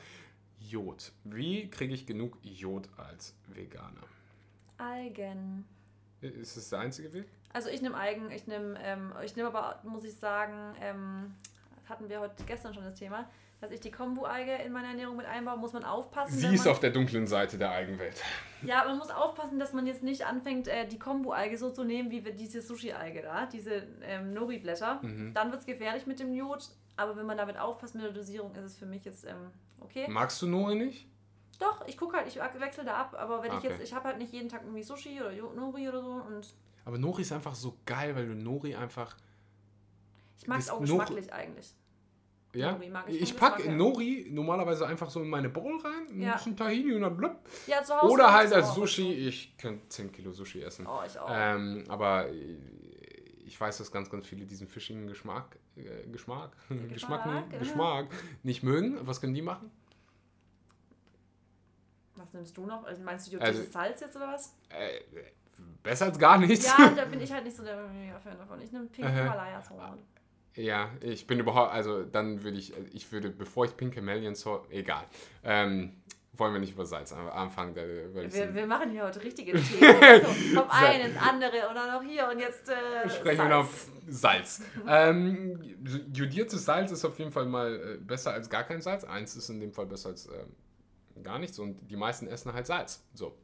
[0.69, 1.13] Jod.
[1.25, 4.03] Wie kriege ich genug Jod als Veganer?
[4.77, 5.65] Algen.
[6.21, 7.27] Ist das der einzige Weg?
[7.53, 11.35] Also ich nehme Algen, ich nehme, ähm, ich nehme aber, muss ich sagen, ähm,
[11.89, 13.29] hatten wir heute gestern schon das Thema,
[13.61, 16.39] dass ich die Kombu-Alge in meine Ernährung mit einbaue, muss man aufpassen.
[16.39, 18.23] Sie ist man, auf der dunklen Seite der Eigenwelt.
[18.63, 22.11] Ja, man muss aufpassen, dass man jetzt nicht anfängt, äh, die Kombu-Alge so zu nehmen,
[22.11, 25.01] wie wir diese Sushi-Alge da, diese ähm, Nori-Blätter.
[25.03, 25.33] Mhm.
[25.33, 28.53] Dann wird es gefährlich mit dem Jod, aber wenn man damit aufpasst mit der Dosierung,
[28.55, 30.07] ist es für mich jetzt ähm, okay.
[30.09, 31.07] Magst du Nori nicht?
[31.59, 33.69] Doch, ich gucke halt, ich wechsle da ab, aber wenn ich Okay.
[33.71, 36.99] jetzt, ich habe halt nicht jeden Tag irgendwie Sushi oder Nori oder so und Aber
[36.99, 39.17] Nori ist einfach so geil, weil du Nori einfach.
[40.41, 41.75] ich mag es auch Nori- geschmacklich eigentlich.
[42.55, 43.71] Ja, Nori mag ich, ich packe.
[43.73, 46.35] Nori normalerweise einfach so in meine Bowl rein, ein Ja.
[46.35, 47.37] bisschen Tahini und dann blub.
[47.67, 48.75] Ja, zu Hause Oder halt als.
[48.75, 50.87] Sushi, ich könnte 10 Kilo Sushi essen.
[50.87, 51.29] Oh, ich auch.
[51.31, 56.89] Ähm, aber ich weiß, dass ganz, ganz viele diesen fischigen Geschmack, äh, Geschmack, Geschmack,
[57.25, 57.59] Geschmack, ja.
[57.59, 58.07] Geschmack
[58.43, 58.99] nicht mögen.
[59.07, 59.71] Was können die machen?
[62.17, 62.85] Was nimmst du noch?
[62.85, 64.57] Also meinst du jodiertes Also- Salz jetzt oder was?
[64.71, 65.01] Äh,
[65.83, 66.67] besser als gar nichts.
[66.67, 67.89] Ja, da bin ich halt nicht so der
[68.23, 68.61] Fan davon.
[68.61, 69.09] Ich nehme Pink.
[69.09, 69.99] Himalaya Soße.
[70.57, 74.67] Ja, ich bin überhaupt, also dann würde ich, ich würde, bevor ich Pink Chameleon so,
[74.71, 75.05] egal.
[75.45, 75.93] Ähm,
[76.39, 80.03] wollen wir nicht über Salz an- anfangen, da, Wir, wir machen hier heute richtige Themen.
[80.03, 80.63] Also, vom So.
[80.71, 84.63] einen ins andere und dann noch hier und jetzt äh, sprechen wir auf Salz.
[84.87, 85.61] ähm,
[86.13, 89.05] jodiertes Salz ist auf jeden Fall mal äh, besser als gar kein Salz.
[89.05, 92.67] Eins ist in dem Fall besser als ähm, gar nichts und die meisten essen halt
[92.67, 93.03] Salz.
[93.15, 93.37] So.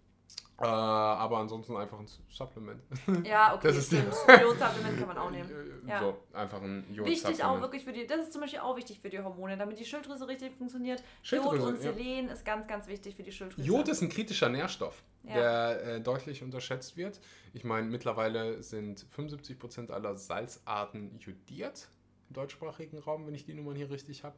[0.60, 2.80] Äh, aber ansonsten einfach ein Supplement.
[3.24, 4.14] Ja, okay, Das ist- stimmt.
[4.40, 5.50] Jodsupplement kann man auch nehmen.
[5.86, 6.00] Ja.
[6.00, 9.00] So, einfach ein Jod Wichtig auch wirklich für die, das ist zum Beispiel auch wichtig
[9.00, 11.02] für die Hormone, damit die Schilddrüse richtig funktioniert.
[11.22, 11.92] Schilddrüse, Jod und ja.
[11.92, 13.66] Selen ist ganz, ganz wichtig für die Schilddrüse.
[13.66, 15.34] Jod ist ein kritischer Nährstoff, Ja.
[15.34, 17.20] der äh, deutlich unterschätzt wird.
[17.52, 21.88] Ich meine, mittlerweile sind 75% aller Salzarten jodiert
[22.30, 24.36] im deutschsprachigen Raum, wenn ich die Nummern hier richtig habe.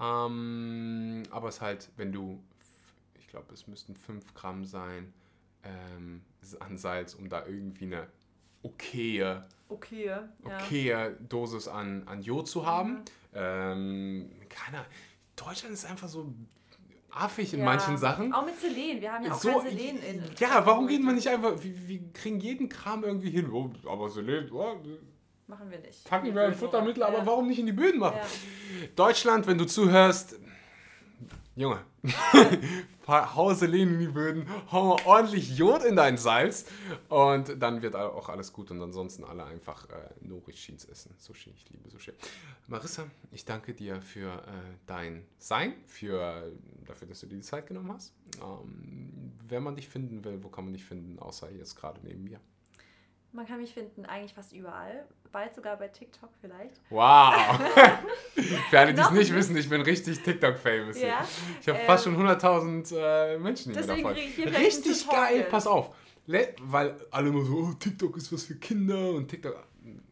[0.00, 2.42] Ähm, aber es ist halt, wenn du,
[3.18, 5.12] ich glaube, es müssten 5 Gramm sein
[5.64, 6.22] ähm,
[6.60, 8.06] an Salz, um da irgendwie eine
[8.62, 10.28] okaye, Okay, ja.
[10.44, 13.02] okaye Dosis an, an Jod zu haben.
[13.34, 14.84] Ähm, keiner,
[15.36, 16.32] Deutschland ist einfach so
[17.10, 17.64] affig in Ja.
[17.66, 18.32] manchen Sachen.
[18.32, 19.00] Auch mit Selen.
[19.00, 20.22] Wir haben ja auch So, kein Selen in.
[20.38, 23.50] ja, warum geht man nicht einfach, wir, wir kriegen jeden Kram irgendwie hin.
[23.52, 24.76] Oh, aber Selen, oh,
[25.46, 26.04] Machen wir nicht.
[26.04, 27.26] packen wir ein Futtermittel, aber ja.
[27.26, 28.16] warum nicht in die Böden machen?
[28.18, 28.86] Ja.
[28.96, 30.38] Deutschland, wenn du zuhörst,
[31.58, 31.84] Junge,
[33.08, 36.66] hau Selen in die Böden, hau mal ordentlich Jod in dein Salz
[37.08, 41.16] und dann wird auch alles gut und ansonsten alle einfach äh, Nori-Sheets essen.
[41.18, 42.12] Sushi, ich liebe Sushi.
[42.68, 46.52] Marissa, ich danke dir für äh, dein Sein, für,
[46.86, 48.14] dafür, dass du dir die Zeit genommen hast.
[48.40, 52.22] Ähm, wenn man dich finden will, wo kann man dich finden, außer jetzt gerade neben
[52.22, 52.38] mir?
[53.32, 55.06] Man kann mich finden eigentlich fast überall.
[55.30, 56.80] Bald sogar bei TikTok vielleicht.
[56.88, 57.34] Wow!
[58.70, 61.00] Für alle, die es nicht wissen, ich bin richtig TikTok-famous.
[61.00, 61.26] Ja,
[61.60, 65.08] Ich habe ähm, fast schon 100.000 äh, Menschen, die mir deswegen krieg ich hier Richtig
[65.08, 65.94] geil, pass auf.
[66.26, 69.66] Weil alle immer so, oh, TikTok ist was für Kinder und TikTok,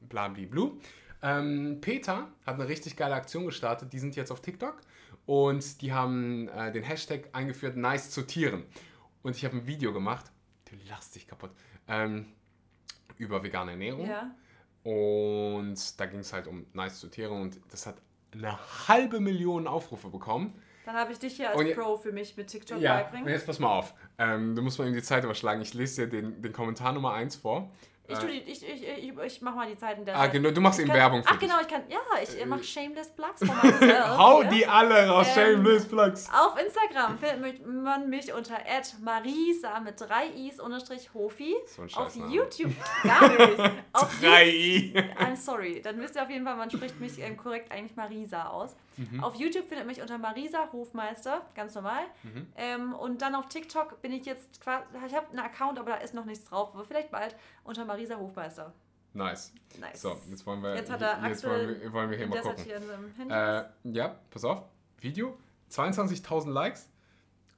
[0.08, 0.78] blablablu.
[1.22, 4.80] Ähm, Peter hat eine richtig geile Aktion gestartet, die sind jetzt auf TikTok
[5.24, 8.64] und die haben äh, den Hashtag eingeführt, nice zu Tieren.
[9.22, 10.26] Und ich habe ein Video gemacht,
[10.70, 11.50] du lachst dich kaputt,
[11.88, 12.26] ähm,
[13.18, 14.06] über vegane Ernährung.
[14.06, 14.30] Ja.
[14.82, 17.96] Und da ging es halt um nice zu Tiere und das hat
[18.32, 18.56] eine
[18.88, 20.54] halbe Million Aufrufe bekommen.
[20.84, 23.28] Dann habe ich dich hier als Und Pro für mich mit TikTok Ja, beibringen.
[23.28, 23.92] jetzt pass mal auf.
[24.18, 25.60] Ähm, du musst mal eben die Zeit überschlagen.
[25.60, 27.72] Ich lese dir den, den Kommentar Nummer 1 vor.
[28.08, 30.16] Ich, tu die, ich, ich, ich, ich mach mal die Zeiten der.
[30.16, 31.48] Ah, genau, du machst eben kann, Werbung für Ach, dich.
[31.48, 31.82] genau, ich kann.
[31.88, 34.16] Ja, ich äh, mache Shameless Plugs von myself.
[34.18, 36.28] Hau die alle raus, Ähm, Shameless Plugs.
[36.32, 38.58] Auf Instagram findet man mich unter
[39.02, 41.54] marisa mit drei i's unterstrich Hofi.
[41.66, 42.32] So ein Auf Scheißname.
[42.32, 43.58] YouTube gar nicht.
[43.92, 45.16] Auf 3i.
[45.18, 45.80] I'm sorry.
[45.82, 48.76] Dann wisst ihr auf jeden Fall, man spricht mich ähm, korrekt eigentlich Marisa aus.
[48.96, 49.22] Mhm.
[49.22, 52.02] Auf YouTube findet mich unter Marisa Hofmeister, ganz normal.
[52.22, 52.46] Mhm.
[52.56, 55.96] Ähm, und dann auf TikTok bin ich jetzt quasi, ich habe einen Account, aber da
[55.98, 56.70] ist noch nichts drauf.
[56.72, 57.36] Aber vielleicht bald
[57.66, 58.72] unter Marisa Hofmeister.
[59.12, 59.52] Nice.
[59.80, 60.02] Nice.
[60.02, 62.40] So, jetzt wollen wir, Jetzt hat er jetzt Axel wollen wir, wollen wir hier mal
[62.42, 62.64] gucken.
[62.64, 63.30] hier.
[63.30, 64.62] Äh, ja, pass auf.
[65.00, 65.38] Video.
[65.70, 66.88] 22.000 Likes.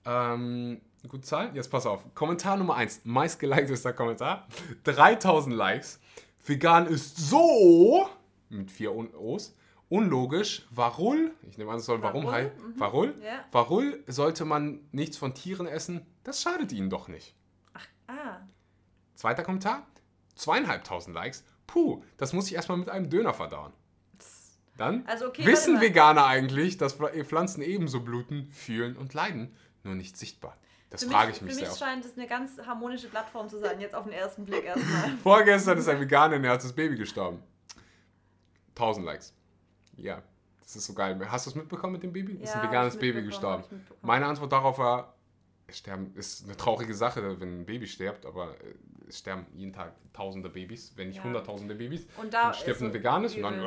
[0.04, 1.54] Ähm, gute Zahl.
[1.54, 2.04] Jetzt pass auf.
[2.14, 3.04] Kommentar Nummer 1.
[3.04, 4.46] Meistgeliketester Kommentar.
[4.84, 6.00] 3000 Likes.
[6.44, 8.08] Vegan ist so.
[8.48, 9.54] Mit vier O's.
[9.90, 10.66] Unlogisch.
[10.70, 11.32] Warum?
[11.50, 12.34] Ich nehme an, es soll warum Warum?
[12.34, 12.74] heißen.
[12.76, 13.04] Warum?
[13.22, 13.44] Ja.
[13.52, 16.06] Warum sollte man nichts von Tieren essen?
[16.24, 17.34] Das schadet ihnen doch nicht.
[18.06, 18.38] Ah,
[19.14, 19.86] Zweiter Kommentar.
[20.38, 21.44] Zweieinhalbtausend Likes.
[21.66, 23.72] Puh, das muss ich erstmal mit einem Döner verdauen.
[24.76, 25.80] Dann Also okay, wissen.
[25.80, 30.56] Veganer eigentlich, dass Pfl- Pflanzen ebenso bluten, fühlen und leiden, nur nicht sichtbar.
[30.90, 31.80] Das für frage mich, ich mich Für sehr mich oft.
[31.80, 35.10] scheint es eine ganz harmonische Plattform zu sein, jetzt auf den ersten Blick erstmal.
[35.22, 37.42] Vorgestern ist ein veganer ernährtes Baby gestorben.
[38.70, 39.34] 1000 Likes.
[39.96, 40.22] Ja,
[40.62, 41.18] das ist so geil.
[41.30, 42.34] Hast du es mitbekommen mit dem Baby?
[42.34, 43.64] ist Ja, ein hab veganes Baby gestorben.
[44.00, 45.14] Meine Antwort darauf war,
[45.70, 48.74] sterben ist eine traurige Sache, wenn ein Baby stirbt, aber äh,
[49.08, 51.24] es sterben jeden Tag tausende Babys, wenn nicht Ja.
[51.24, 52.06] hunderttausende Babys.
[52.20, 53.60] Und da Dann stirbt ein veganes und dann.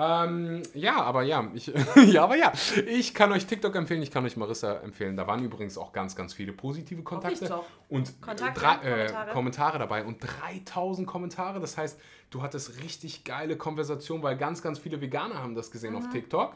[0.00, 1.66] Ähm, ja, aber ja, ich,
[2.06, 2.52] ja, aber ja,
[2.86, 5.16] ich kann euch TikTok empfehlen, ich kann euch Marissa empfehlen.
[5.16, 9.32] Da waren übrigens auch ganz, ganz viele positive Kontakte und Kontakte, drei, äh, Kommentare.
[9.32, 11.58] Kommentare dabei und 3000 Kommentare.
[11.58, 11.98] Das heißt,
[12.30, 15.98] du hattest richtig geile Konversation, weil ganz, ganz viele Veganer haben das gesehen Mhm.
[15.98, 16.54] auf TikTok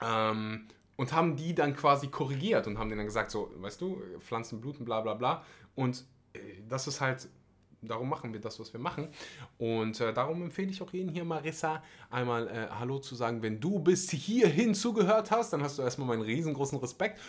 [0.00, 4.02] ähm, und haben die dann quasi korrigiert und haben denen dann gesagt, so, weißt du,
[4.20, 5.44] Pflanzen bluten, bla bla bla.
[5.74, 6.38] Und äh,
[6.68, 7.28] das ist halt
[7.88, 9.08] darum machen wir das, was wir machen.
[9.58, 13.42] Und äh, darum empfehle ich auch jeden hier, Marissa, einmal äh, Hallo zu sagen.
[13.42, 17.20] Wenn du bis hierhin zugehört hast, dann hast du erstmal meinen riesengroßen Respekt.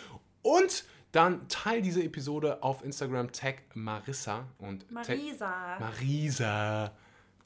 [0.42, 5.78] Und dann teil diese Episode auf Instagram, tag Marissa und Marisa.
[5.78, 6.92] Marisa.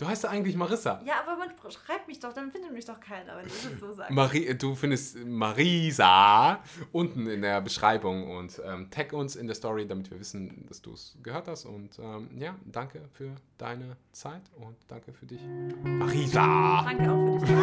[0.00, 1.02] Du heißt ja eigentlich Marissa.
[1.04, 3.92] Ja, aber man schreibt mich doch, dann findet mich doch keiner, wenn ich das so
[3.92, 4.14] sage.
[4.14, 9.86] Mari du findest Marisa unten in der Beschreibung und ähm, tag uns in der Story,
[9.86, 11.66] damit wir wissen, dass du es gehört hast.
[11.66, 15.42] Und ähm, ja, danke für deine Zeit und danke für dich.
[15.84, 16.82] Marisa!
[16.82, 17.54] Danke auch für dich.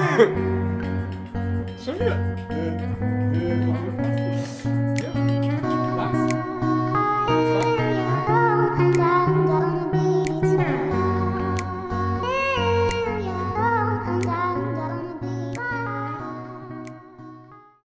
[1.84, 2.18] Schon wieder.